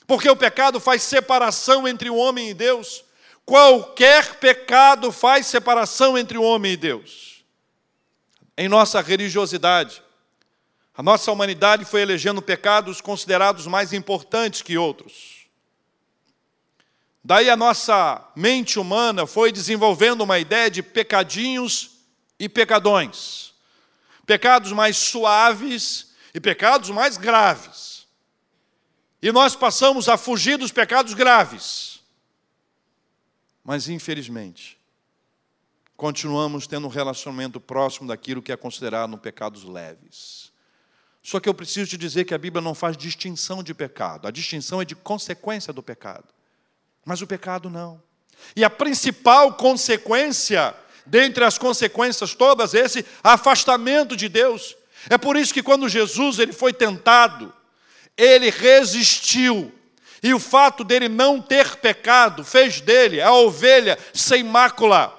[0.05, 3.04] Porque o pecado faz separação entre o homem e Deus.
[3.45, 7.45] Qualquer pecado faz separação entre o homem e Deus.
[8.57, 10.01] Em nossa religiosidade,
[10.97, 15.45] a nossa humanidade foi elegendo pecados considerados mais importantes que outros.
[17.23, 21.91] Daí a nossa mente humana foi desenvolvendo uma ideia de pecadinhos
[22.39, 23.53] e pecadões.
[24.25, 28.07] Pecados mais suaves e pecados mais graves.
[29.21, 31.94] E nós passamos a fugir dos pecados graves
[33.65, 34.79] Mas, infelizmente,
[35.97, 40.53] continuamos tendo um relacionamento próximo daquilo que é considerado pecados leves.
[41.23, 44.31] Só que eu preciso te dizer que a Bíblia não faz distinção de pecado, a
[44.31, 46.27] distinção é de consequência do pecado.
[47.03, 47.99] Mas o pecado não.
[48.55, 54.77] E a principal consequência, dentre as consequências todas, é esse afastamento de Deus.
[55.09, 57.51] É por isso que quando Jesus ele foi tentado,
[58.15, 59.73] ele resistiu.
[60.25, 65.13] E o fato dele não ter pecado fez dele a ovelha sem mácula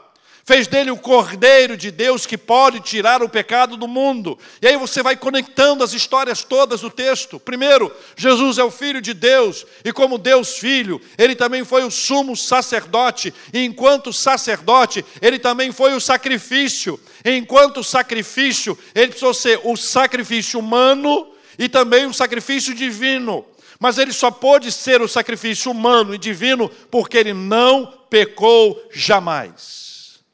[0.47, 4.39] fez dele o Cordeiro de Deus que pode tirar o pecado do mundo.
[4.63, 7.41] E aí você vai conectando as histórias todas do texto.
[7.41, 11.91] Primeiro, Jesus é o Filho de Deus, e como Deus Filho, ele também foi o
[11.91, 16.99] sumo sacerdote, e enquanto sacerdote, ele também foi o sacrifício.
[17.25, 21.27] E enquanto sacrifício, ele precisou ser o sacrifício humano
[21.59, 23.45] e também o sacrifício divino.
[23.79, 30.25] Mas ele só pôde ser o sacrifício humano e divino porque ele não pecou jamais.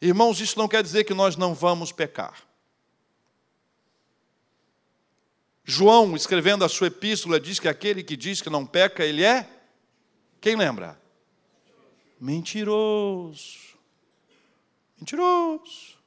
[0.00, 2.48] Irmãos, isso não quer dizer que nós não vamos pecar.
[5.64, 9.46] João, escrevendo a sua epístola, diz que aquele que diz que não peca, ele é?
[10.40, 10.98] Quem lembra?
[12.18, 13.76] Mentiroso.
[14.98, 15.98] Mentiroso.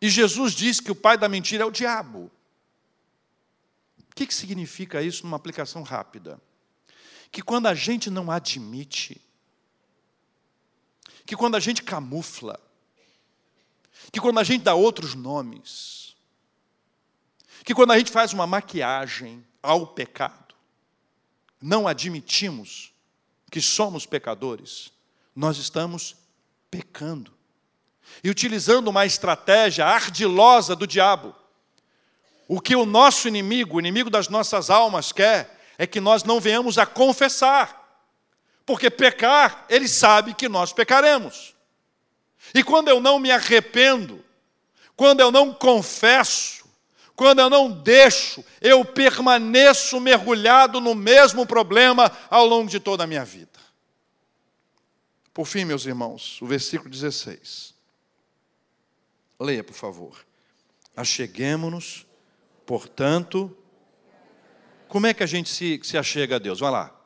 [0.00, 2.30] E Jesus diz que o pai da mentira é o diabo.
[4.16, 6.40] Que, que significa isso numa aplicação rápida?
[7.30, 9.20] Que quando a gente não admite
[11.26, 12.58] que quando a gente camufla,
[14.12, 16.16] que quando a gente dá outros nomes,
[17.64, 20.54] que quando a gente faz uma maquiagem ao pecado,
[21.60, 22.94] não admitimos
[23.50, 24.92] que somos pecadores,
[25.34, 26.16] nós estamos
[26.70, 27.34] pecando.
[28.22, 31.34] E utilizando uma estratégia ardilosa do diabo.
[32.48, 36.40] O que o nosso inimigo, o inimigo das nossas almas, quer é que nós não
[36.40, 37.84] venhamos a confessar.
[38.64, 41.54] Porque pecar, ele sabe que nós pecaremos.
[42.54, 44.24] E quando eu não me arrependo,
[44.96, 46.64] quando eu não confesso,
[47.14, 53.06] quando eu não deixo, eu permaneço mergulhado no mesmo problema ao longo de toda a
[53.06, 53.58] minha vida.
[55.32, 57.74] Por fim, meus irmãos, o versículo 16.
[59.38, 60.24] Leia, por favor.
[60.96, 62.05] Acheguemos-nos,
[62.66, 63.56] portanto.
[64.88, 66.60] Como é que a gente se, se achega a Deus?
[66.60, 66.96] Vai lá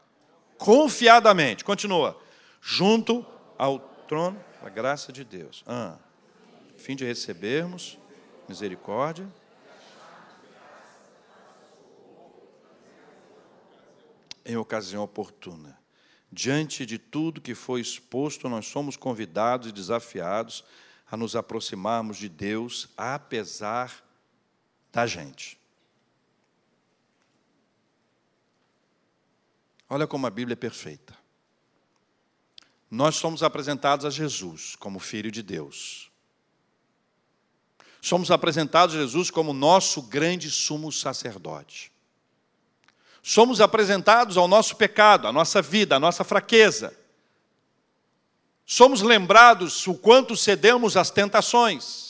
[0.61, 1.65] confiadamente.
[1.65, 2.21] Continua.
[2.61, 3.25] Junto
[3.57, 5.65] ao trono da graça de Deus.
[5.67, 5.97] Ah,
[6.77, 7.99] fim de recebermos
[8.47, 9.27] misericórdia.
[14.45, 15.79] Em ocasião oportuna.
[16.31, 20.63] Diante de tudo que foi exposto, nós somos convidados e desafiados
[21.11, 24.05] a nos aproximarmos de Deus, apesar
[24.93, 25.59] da gente.
[29.89, 31.19] Olha como a Bíblia é perfeita.
[32.91, 36.11] Nós somos apresentados a Jesus como Filho de Deus.
[38.01, 41.93] Somos apresentados a Jesus como nosso grande sumo sacerdote.
[43.23, 46.97] Somos apresentados ao nosso pecado, à nossa vida, à nossa fraqueza.
[48.65, 52.10] Somos lembrados o quanto cedemos às tentações.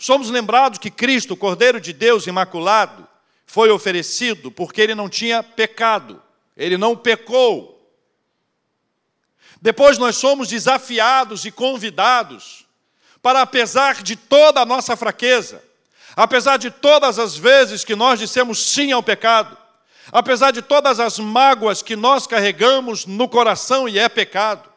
[0.00, 3.06] Somos lembrados que Cristo, o Cordeiro de Deus imaculado,
[3.46, 6.20] foi oferecido porque ele não tinha pecado
[6.60, 7.78] ele não pecou.
[9.62, 12.66] Depois nós somos desafiados e convidados
[13.22, 15.62] para, apesar de toda a nossa fraqueza,
[16.14, 19.56] apesar de todas as vezes que nós dissemos sim ao pecado,
[20.12, 24.68] apesar de todas as mágoas que nós carregamos no coração e é pecado,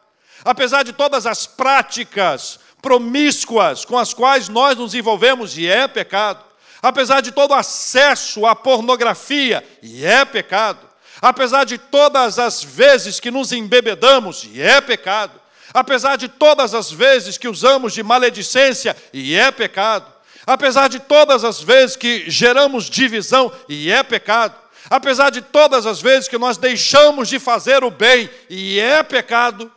[0.42, 6.44] apesar de todas as práticas promíscuas com as quais nós nos envolvemos e é pecado,
[6.82, 10.80] apesar de todo acesso à pornografia e é pecado,
[11.22, 15.40] apesar de todas as vezes que nos embebedamos, e é pecado,
[15.72, 20.04] apesar de todas as vezes que usamos de maledicência, e é pecado,
[20.46, 24.54] apesar de todas as vezes que geramos divisão, e é pecado,
[24.90, 29.72] apesar de todas as vezes que nós deixamos de fazer o bem, e é pecado,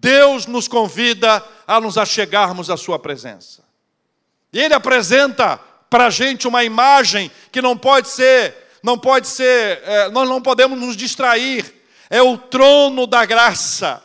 [0.00, 3.62] Deus nos convida a nos achegarmos à Sua presença.
[4.52, 5.58] E Ele apresenta
[5.90, 10.40] para a gente uma imagem que não pode ser não pode ser, é, nós não
[10.40, 11.74] podemos nos distrair.
[12.10, 14.02] É o trono da graça.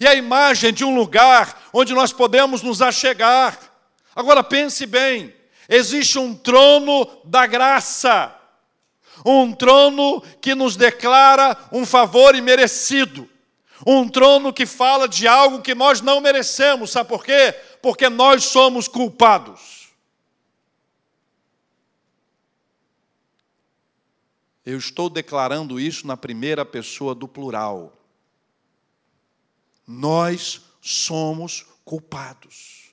[0.00, 3.58] E a imagem de um lugar onde nós podemos nos achegar.
[4.14, 5.34] Agora pense bem:
[5.68, 8.34] existe um trono da graça,
[9.24, 13.28] um trono que nos declara um favor imerecido,
[13.84, 17.52] um trono que fala de algo que nós não merecemos, sabe por quê?
[17.82, 19.88] Porque nós somos culpados.
[24.64, 27.92] Eu estou declarando isso na primeira pessoa do plural.
[29.86, 32.92] nós somos culpados.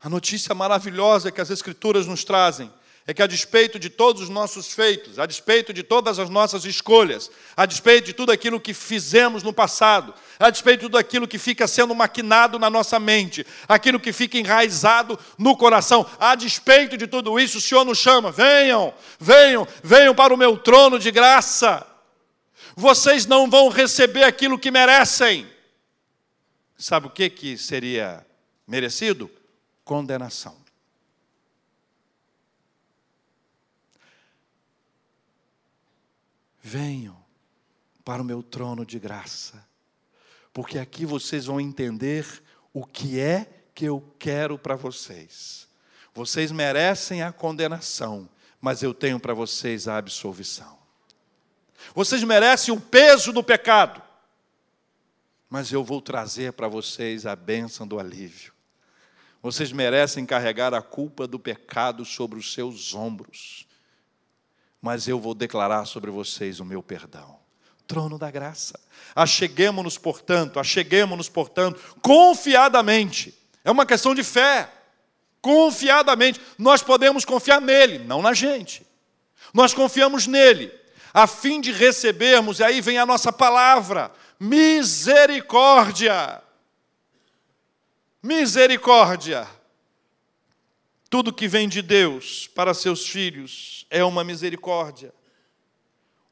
[0.00, 2.72] A notícia maravilhosa que as Escrituras nos trazem
[3.06, 6.64] é que, a despeito de todos os nossos feitos, a despeito de todas as nossas
[6.64, 11.26] escolhas, a despeito de tudo aquilo que fizemos no passado, a despeito de tudo aquilo
[11.26, 16.96] que fica sendo maquinado na nossa mente, aquilo que fica enraizado no coração, a despeito
[16.96, 21.10] de tudo isso, o Senhor nos chama: venham, venham, venham para o meu trono de
[21.10, 21.84] graça.
[22.76, 25.46] Vocês não vão receber aquilo que merecem.
[26.78, 28.24] Sabe o que, que seria
[28.66, 29.30] merecido?
[29.84, 30.61] Condenação.
[36.62, 37.16] Venham
[38.04, 39.66] para o meu trono de graça,
[40.52, 42.24] porque aqui vocês vão entender
[42.72, 45.68] o que é que eu quero para vocês.
[46.14, 48.28] Vocês merecem a condenação,
[48.60, 50.78] mas eu tenho para vocês a absolvição.
[51.94, 54.00] Vocês merecem o peso do pecado,
[55.50, 58.52] mas eu vou trazer para vocês a bênção do alívio.
[59.42, 63.66] Vocês merecem carregar a culpa do pecado sobre os seus ombros
[64.82, 67.38] mas eu vou declarar sobre vocês o meu perdão.
[67.86, 68.80] Trono da graça.
[69.14, 73.32] Acheguemos-nos, portanto, acheguemos-nos, portanto, confiadamente.
[73.64, 74.68] É uma questão de fé.
[75.40, 76.40] Confiadamente.
[76.58, 78.84] Nós podemos confiar nele, não na gente.
[79.54, 80.72] Nós confiamos nele,
[81.14, 84.10] a fim de recebermos, e aí vem a nossa palavra:
[84.40, 86.42] misericórdia.
[88.22, 89.46] Misericórdia.
[91.12, 95.12] Tudo que vem de Deus para seus filhos é uma misericórdia.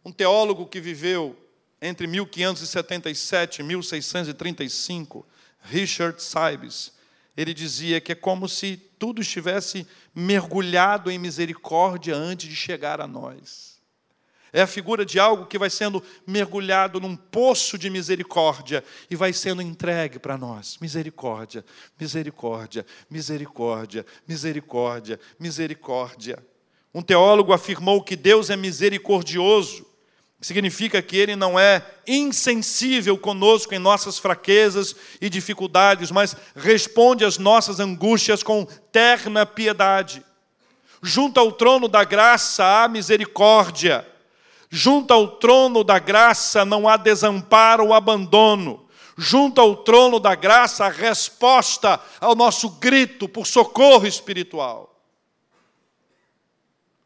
[0.03, 1.37] Um teólogo que viveu
[1.83, 5.26] entre 1577 e 1635,
[5.64, 6.95] Richard Sybes,
[7.37, 13.07] ele dizia que é como se tudo estivesse mergulhado em misericórdia antes de chegar a
[13.07, 13.70] nós.
[14.53, 19.33] É a figura de algo que vai sendo mergulhado num poço de misericórdia e vai
[19.33, 20.77] sendo entregue para nós.
[20.81, 21.65] Misericórdia,
[21.99, 26.45] misericórdia, misericórdia, misericórdia, misericórdia.
[26.93, 29.87] Um teólogo afirmou que Deus é misericordioso,
[30.41, 37.39] significa que Ele não é insensível conosco em nossas fraquezas e dificuldades, mas responde às
[37.39, 40.25] nossas angústias com terna piedade.
[41.01, 44.10] Junto ao trono da graça há misericórdia
[44.71, 48.87] Junto ao trono da graça não há desamparo ou abandono.
[49.18, 54.89] Junto ao trono da graça, a resposta ao nosso grito por socorro espiritual.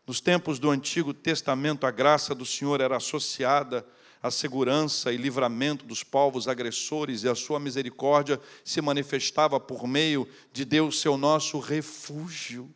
[0.06, 3.86] Nos tempos do Antigo Testamento, a graça do Senhor era associada
[4.22, 10.28] à segurança e livramento dos povos agressores, e a sua misericórdia se manifestava por meio
[10.52, 12.70] de Deus, seu nosso refúgio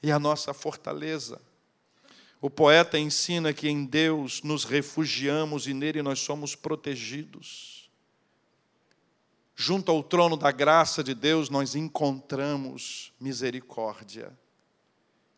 [0.00, 1.40] e a nossa fortaleza.
[2.42, 7.88] O poeta ensina que em Deus nos refugiamos e nele nós somos protegidos.
[9.54, 14.36] Junto ao trono da graça de Deus, nós encontramos misericórdia.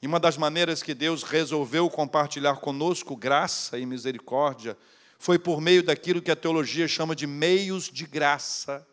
[0.01, 4.75] E uma das maneiras que Deus resolveu compartilhar conosco graça e misericórdia
[5.19, 8.87] foi por meio daquilo que a teologia chama de meios de graça.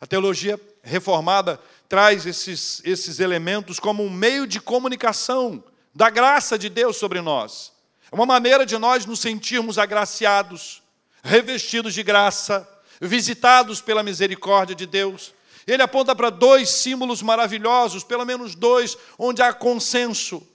[0.00, 1.60] A teologia reformada
[1.90, 5.62] traz esses, esses elementos como um meio de comunicação
[5.94, 7.72] da graça de Deus sobre nós.
[8.10, 10.82] É uma maneira de nós nos sentirmos agraciados,
[11.22, 12.68] revestidos de graça,
[13.00, 15.32] visitados pela misericórdia de Deus.
[15.66, 20.46] Ele aponta para dois símbolos maravilhosos, pelo menos dois, onde há consenso.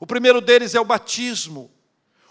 [0.00, 1.70] O primeiro deles é o batismo,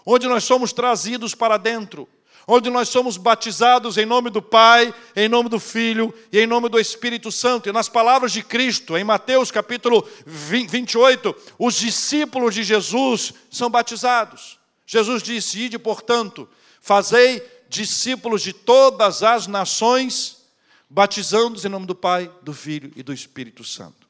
[0.04, 2.08] onde nós somos trazidos para dentro
[2.46, 6.68] onde nós somos batizados em nome do Pai, em nome do Filho e em nome
[6.68, 7.68] do Espírito Santo.
[7.68, 14.58] E nas palavras de Cristo, em Mateus capítulo 28, os discípulos de Jesus são batizados.
[14.86, 16.48] Jesus disse: Ide, portanto,
[16.80, 20.44] fazei discípulos de todas as nações,
[20.88, 24.06] batizando-os em nome do Pai, do Filho e do Espírito Santo.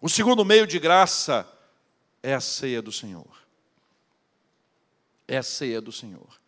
[0.00, 1.48] O segundo meio de graça
[2.22, 3.26] é a ceia do Senhor.
[5.28, 6.45] É a ceia do Senhor.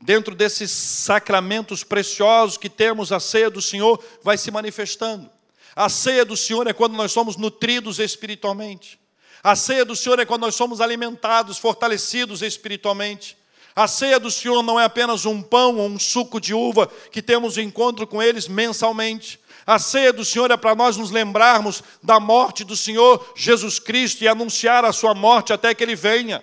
[0.00, 5.30] Dentro desses sacramentos preciosos que temos, a ceia do Senhor vai se manifestando.
[5.74, 8.98] A ceia do Senhor é quando nós somos nutridos espiritualmente.
[9.42, 13.36] A ceia do Senhor é quando nós somos alimentados, fortalecidos espiritualmente.
[13.74, 17.20] A ceia do Senhor não é apenas um pão ou um suco de uva que
[17.20, 19.38] temos encontro com eles mensalmente.
[19.66, 24.22] A ceia do Senhor é para nós nos lembrarmos da morte do Senhor Jesus Cristo
[24.24, 26.42] e anunciar a sua morte até que ele venha.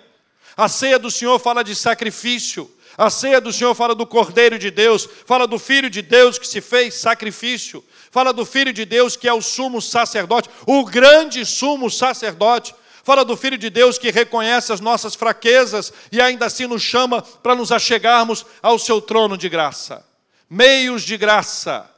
[0.56, 2.70] A ceia do Senhor fala de sacrifício.
[2.96, 6.46] A ceia do Senhor fala do Cordeiro de Deus, fala do Filho de Deus que
[6.46, 11.44] se fez sacrifício, fala do Filho de Deus que é o sumo sacerdote, o grande
[11.44, 12.74] sumo sacerdote.
[13.02, 17.20] Fala do Filho de Deus que reconhece as nossas fraquezas e ainda assim nos chama
[17.20, 20.06] para nos achegarmos ao seu trono de graça.
[20.48, 21.90] meios de graça,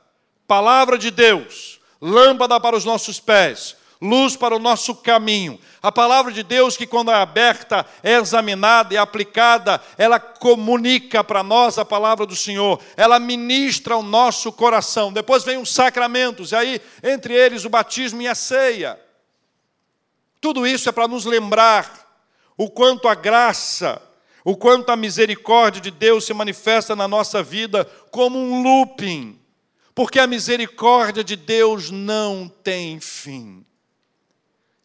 [0.49, 5.59] palavra de Deus, lâmpada para os nossos pés, luz para o nosso caminho.
[5.83, 11.43] A palavra de Deus, que quando é aberta, é examinada e aplicada, ela comunica para
[11.43, 15.13] nós a palavra do Senhor, ela ministra o nosso coração.
[15.13, 19.01] Depois vem os sacramentos, e aí, entre eles, o batismo e a ceia.
[20.41, 22.07] Tudo isso é para nos lembrar
[22.57, 24.01] o quanto a graça,
[24.45, 29.39] o quanto a misericórdia de Deus se manifesta na nossa vida como um looping,
[29.95, 33.65] porque a misericórdia de Deus não tem fim.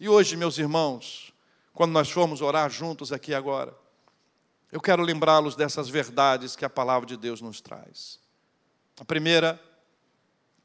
[0.02, 1.32] E hoje, meus irmãos,
[1.76, 3.78] quando nós formos orar juntos aqui agora,
[4.72, 8.20] eu quero lembrá-los dessas verdades que a palavra de Deus nos traz.
[9.00, 9.62] A primeira,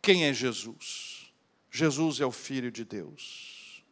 [0.01, 1.31] quem é Jesus?
[1.71, 3.83] Jesus é o Filho de Deus.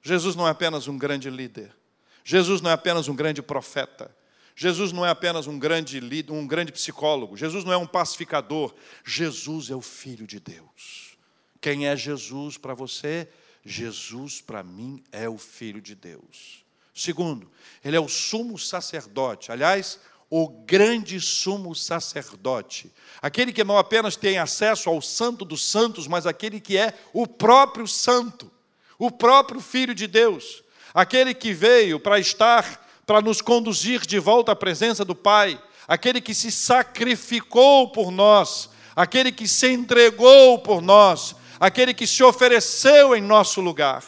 [0.00, 1.76] Jesus não é apenas um grande líder.
[2.24, 4.10] Jesus não é apenas um grande profeta.
[4.56, 7.36] Jesus não é apenas um grande líder, um grande psicólogo.
[7.36, 8.74] Jesus não é um pacificador.
[9.04, 11.18] Jesus é o Filho de Deus.
[11.60, 13.28] Quem é Jesus para você?
[13.68, 16.64] Jesus, para mim, é o Filho de Deus.
[16.94, 17.50] Segundo,
[17.84, 19.52] ele é o sumo sacerdote.
[19.52, 20.00] Aliás,
[20.30, 22.90] o grande sumo sacerdote.
[23.20, 27.26] Aquele que não apenas tem acesso ao Santo dos Santos, mas aquele que é o
[27.26, 28.50] próprio Santo,
[28.98, 30.64] o próprio Filho de Deus.
[30.94, 35.62] Aquele que veio para estar, para nos conduzir de volta à presença do Pai.
[35.86, 38.70] Aquele que se sacrificou por nós.
[38.96, 44.04] Aquele que se entregou por nós aquele que se ofereceu em nosso lugar.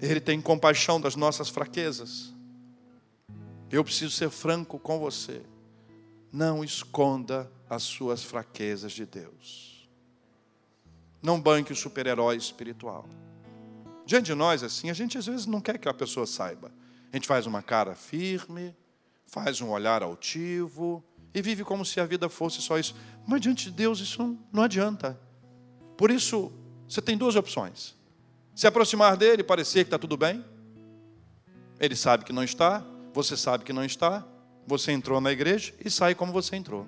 [0.00, 2.32] Ele tem compaixão das nossas fraquezas.
[3.70, 5.42] Eu preciso ser franco com você.
[6.30, 9.88] Não esconda as suas fraquezas de Deus.
[11.22, 13.06] Não banque o super-herói espiritual.
[14.04, 16.70] Diante de nós, assim, a gente às vezes não quer que a pessoa saiba.
[17.10, 18.76] A gente faz uma cara firme,
[19.26, 21.02] faz um olhar altivo,
[21.34, 22.94] e vive como se a vida fosse só isso.
[23.26, 25.18] Mas diante de Deus isso não adianta.
[25.96, 26.52] Por isso,
[26.88, 27.94] você tem duas opções:
[28.54, 30.44] se aproximar dele parecer que está tudo bem.
[31.80, 34.24] Ele sabe que não está, você sabe que não está,
[34.64, 36.86] você entrou na igreja e sai como você entrou.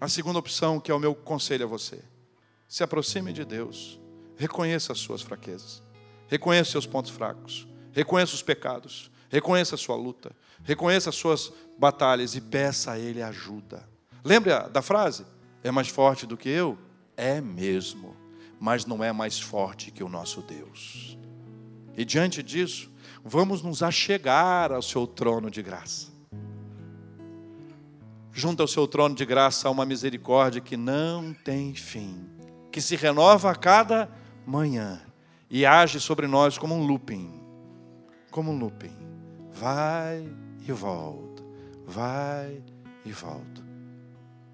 [0.00, 2.02] A segunda opção, que é o meu conselho a você:
[2.66, 4.00] se aproxime de Deus,
[4.36, 5.82] reconheça as suas fraquezas,
[6.28, 12.34] reconheça seus pontos fracos, reconheça os pecados, reconheça a sua luta, reconheça as suas batalhas
[12.34, 13.88] e peça a Ele ajuda.
[14.24, 15.24] Lembra da frase?
[15.62, 16.76] É mais forte do que eu?
[17.16, 18.16] É mesmo,
[18.58, 21.16] mas não é mais forte que o nosso Deus.
[21.96, 22.90] E diante disso,
[23.24, 26.08] vamos nos achegar ao seu trono de graça.
[28.32, 32.28] Junto ao seu trono de graça há uma misericórdia que não tem fim,
[32.70, 34.08] que se renova a cada
[34.46, 35.00] manhã
[35.50, 37.32] e age sobre nós como um looping.
[38.30, 38.96] Como um looping.
[39.50, 40.28] Vai
[40.66, 41.27] e volta
[41.88, 42.62] vai
[43.04, 43.66] e volta.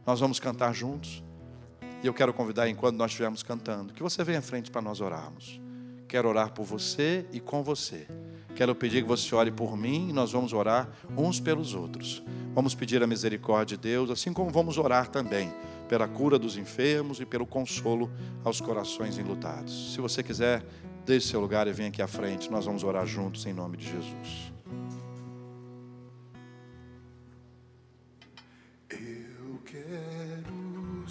[0.06, 1.22] Nós vamos cantar juntos.
[2.02, 5.00] E eu quero convidar, enquanto nós estivermos cantando, que você venha à frente para nós
[5.00, 5.60] orarmos.
[6.06, 8.06] Quero orar por você e com você.
[8.54, 12.22] Quero pedir que você ore por mim e nós vamos orar uns pelos outros.
[12.54, 15.52] Vamos pedir a misericórdia de Deus, assim como vamos orar também
[15.88, 18.10] pela cura dos enfermos e pelo consolo
[18.44, 19.92] aos corações enlutados.
[19.92, 20.64] Se você quiser,
[21.04, 22.50] deixe seu lugar e venha aqui à frente.
[22.50, 24.53] Nós vamos orar juntos em nome de Jesus.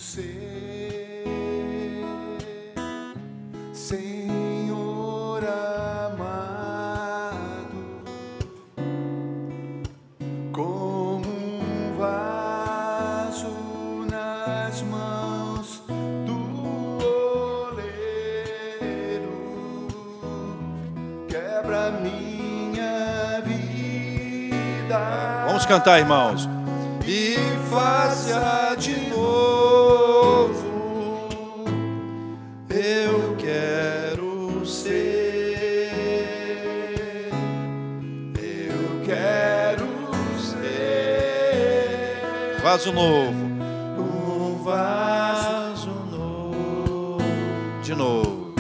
[0.04, 1.16] Ser,
[3.72, 5.42] Senhor
[6.06, 6.84] amado,
[10.52, 13.48] como um vaso
[14.12, 15.82] nas mãos
[16.26, 16.38] do
[17.72, 18.12] oleiro,
[21.30, 25.00] quebra minha vida.
[25.48, 26.50] Vamos cantar, irmãos.
[27.06, 27.36] E
[27.70, 29.13] faça de
[42.74, 43.32] vaso novo.
[44.00, 47.18] Um vaso novo.
[47.84, 48.52] De novo.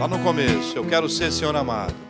[0.00, 2.07] Lá no começo, eu quero ser Senhor amado.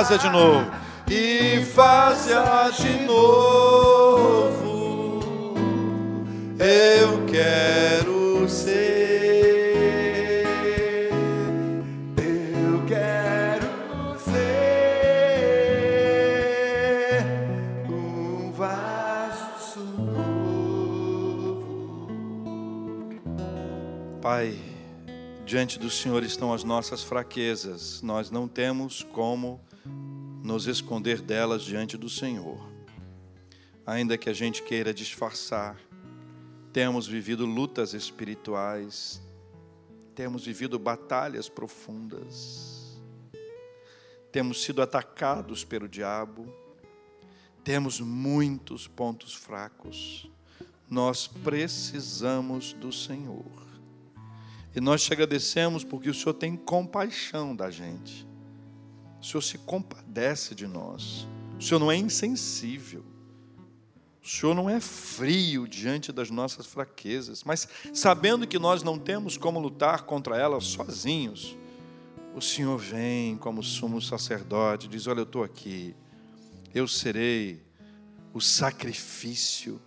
[0.00, 0.64] Faça de novo.
[1.10, 4.72] E faça de novo.
[6.58, 10.46] Eu quero ser.
[12.16, 14.80] Eu quero ser
[17.86, 21.60] um vaso novo.
[24.22, 24.58] Pai,
[25.44, 28.00] diante do Senhor estão as nossas fraquezas.
[28.00, 29.60] Nós não temos como
[30.50, 32.58] nos esconder delas diante do Senhor.
[33.86, 35.78] Ainda que a gente queira disfarçar,
[36.72, 39.22] temos vivido lutas espirituais,
[40.12, 43.00] temos vivido batalhas profundas,
[44.32, 46.52] temos sido atacados pelo diabo,
[47.62, 50.28] temos muitos pontos fracos.
[50.88, 53.68] Nós precisamos do Senhor.
[54.74, 58.28] E nós te agradecemos porque o Senhor tem compaixão da gente.
[59.20, 61.26] O Senhor se compadece de nós.
[61.58, 63.04] O Senhor não é insensível.
[64.22, 69.36] O Senhor não é frio diante das nossas fraquezas, mas sabendo que nós não temos
[69.36, 71.56] como lutar contra elas sozinhos,
[72.34, 75.94] o Senhor vem como sumo sacerdote, diz: Olha, eu estou aqui,
[76.74, 77.62] eu serei
[78.32, 79.80] o sacrifício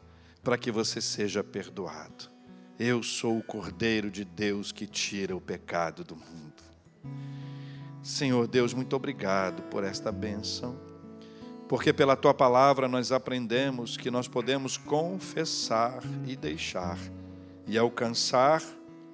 [0.44, 2.30] para que você seja perdoado.
[2.78, 6.64] Eu sou o Cordeiro de Deus que tira o pecado do mundo.
[8.04, 10.78] Senhor Deus, muito obrigado por esta bênção,
[11.70, 17.00] porque pela tua palavra nós aprendemos que nós podemos confessar e deixar
[17.66, 18.62] e alcançar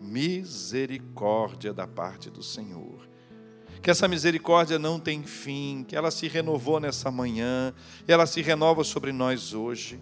[0.01, 3.07] misericórdia da parte do Senhor.
[3.79, 7.71] Que essa misericórdia não tem fim, que ela se renovou nessa manhã,
[8.07, 9.99] ela se renova sobre nós hoje.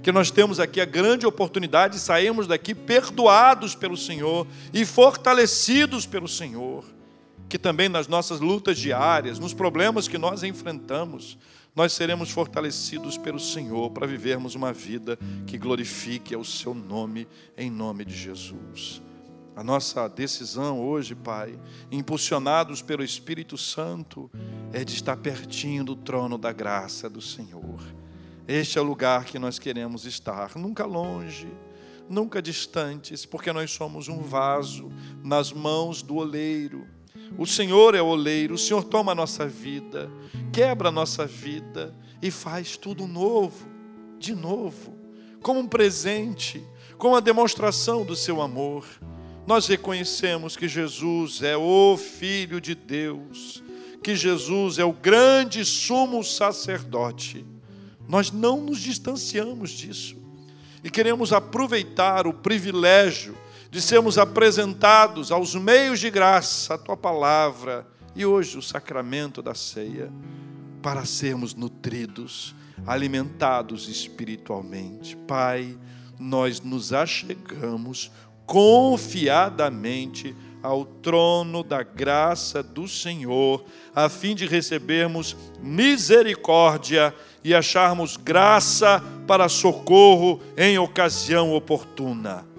[0.00, 6.06] Que nós temos aqui a grande oportunidade de sairmos daqui perdoados pelo Senhor e fortalecidos
[6.06, 6.84] pelo Senhor
[7.52, 11.36] que também nas nossas lutas diárias, nos problemas que nós enfrentamos,
[11.76, 17.70] nós seremos fortalecidos pelo Senhor para vivermos uma vida que glorifique o seu nome, em
[17.70, 19.02] nome de Jesus.
[19.54, 24.30] A nossa decisão hoje, Pai, impulsionados pelo Espírito Santo,
[24.72, 27.82] é de estar pertinho do trono da graça do Senhor.
[28.48, 31.48] Este é o lugar que nós queremos estar, nunca longe,
[32.08, 34.90] nunca distantes, porque nós somos um vaso
[35.22, 36.88] nas mãos do oleiro
[37.38, 40.10] o Senhor é o oleiro, o Senhor toma a nossa vida,
[40.52, 43.66] quebra a nossa vida e faz tudo novo,
[44.18, 44.94] de novo,
[45.42, 46.64] como um presente,
[46.98, 48.86] como a demonstração do seu amor.
[49.46, 53.62] Nós reconhecemos que Jesus é o Filho de Deus,
[54.02, 57.44] que Jesus é o grande sumo sacerdote.
[58.08, 60.22] Nós não nos distanciamos disso
[60.84, 63.36] e queremos aproveitar o privilégio
[63.72, 69.54] de sermos apresentados aos meios de graça, a tua palavra e hoje o sacramento da
[69.54, 70.12] ceia,
[70.82, 72.54] para sermos nutridos,
[72.86, 75.16] alimentados espiritualmente.
[75.16, 75.74] Pai,
[76.18, 78.12] nós nos achegamos
[78.44, 83.64] confiadamente ao trono da graça do Senhor,
[83.94, 92.51] a fim de recebermos misericórdia e acharmos graça para socorro em ocasião oportuna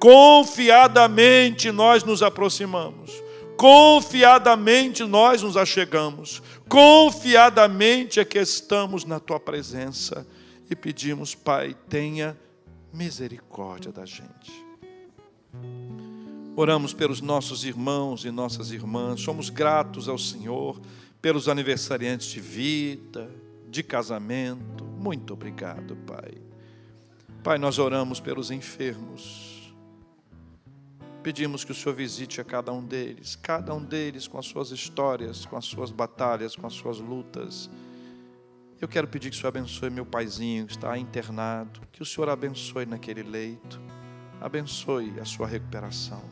[0.00, 3.22] confiadamente nós nos aproximamos,
[3.58, 10.26] confiadamente nós nos achegamos, confiadamente é que estamos na tua presença
[10.70, 12.36] e pedimos, Pai, tenha
[12.92, 14.64] misericórdia da gente.
[16.56, 20.80] Oramos pelos nossos irmãos e nossas irmãs, somos gratos ao Senhor
[21.20, 23.30] pelos aniversariantes de vida,
[23.68, 24.82] de casamento.
[24.82, 26.32] Muito obrigado, Pai.
[27.42, 29.49] Pai, nós oramos pelos enfermos
[31.22, 34.70] Pedimos que o Senhor visite a cada um deles, cada um deles com as suas
[34.70, 37.68] histórias, com as suas batalhas, com as suas lutas.
[38.80, 42.30] Eu quero pedir que o Senhor abençoe meu paizinho que está internado, que o Senhor
[42.30, 43.78] abençoe naquele leito,
[44.40, 46.22] abençoe a sua recuperação.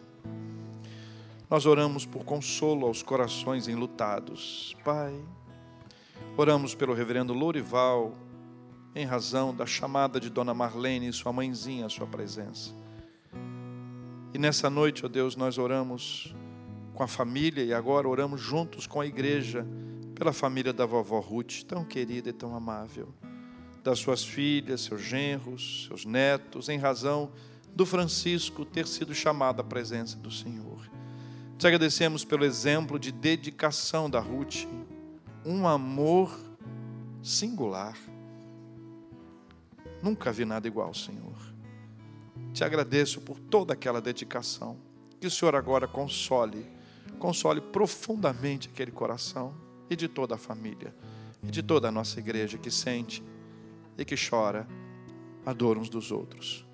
[1.51, 4.75] Nós oramos por consolo aos corações enlutados.
[4.83, 5.15] Pai,
[6.35, 8.15] oramos pelo reverendo Lourival,
[8.95, 12.73] em razão da chamada de Dona Marlene e sua mãezinha à sua presença.
[14.33, 16.35] E nessa noite, ó Deus, nós oramos
[16.95, 19.67] com a família e agora oramos juntos com a igreja
[20.15, 23.15] pela família da vovó Ruth, tão querida e tão amável,
[23.83, 27.31] das suas filhas, seus genros, seus netos, em razão
[27.75, 30.91] do Francisco ter sido chamado à presença do Senhor.
[31.57, 34.67] Te agradecemos pelo exemplo de dedicação da Ruth,
[35.45, 36.39] um amor
[37.23, 37.97] singular.
[40.03, 41.48] Nunca vi nada igual, Senhor.
[42.59, 44.77] Te agradeço por toda aquela dedicação.
[45.21, 46.67] Que o Senhor agora console,
[47.17, 49.55] console profundamente aquele coração
[49.89, 50.93] e de toda a família
[51.41, 53.23] e de toda a nossa igreja que sente
[53.97, 54.67] e que chora
[55.47, 56.67] a dor uns dos outros.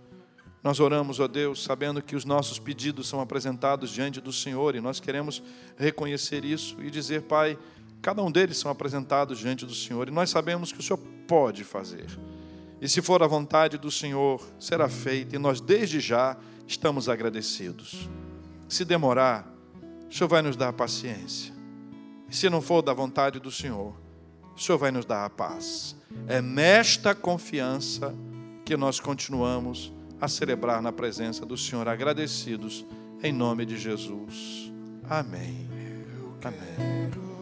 [0.62, 4.80] Nós oramos, ó Deus, sabendo que os nossos pedidos são apresentados diante do Senhor e
[4.80, 5.43] nós queremos
[5.76, 7.59] reconhecer isso e dizer, Pai,
[8.01, 11.62] cada um deles são apresentados diante do Senhor e nós sabemos que o Senhor pode
[11.62, 12.07] fazer.
[12.85, 18.11] E se for a vontade do Senhor, será feita e nós desde já estamos agradecidos.
[18.68, 19.51] Se demorar,
[20.07, 21.55] o Senhor vai nos dar paciência.
[22.28, 23.95] E se não for da vontade do Senhor,
[24.55, 25.97] o Senhor vai nos dar a paz.
[26.26, 28.14] É nesta confiança
[28.66, 32.85] que nós continuamos a celebrar na presença do Senhor, agradecidos
[33.22, 34.70] em nome de Jesus.
[35.09, 35.66] Amém.
[36.43, 37.34] Amém.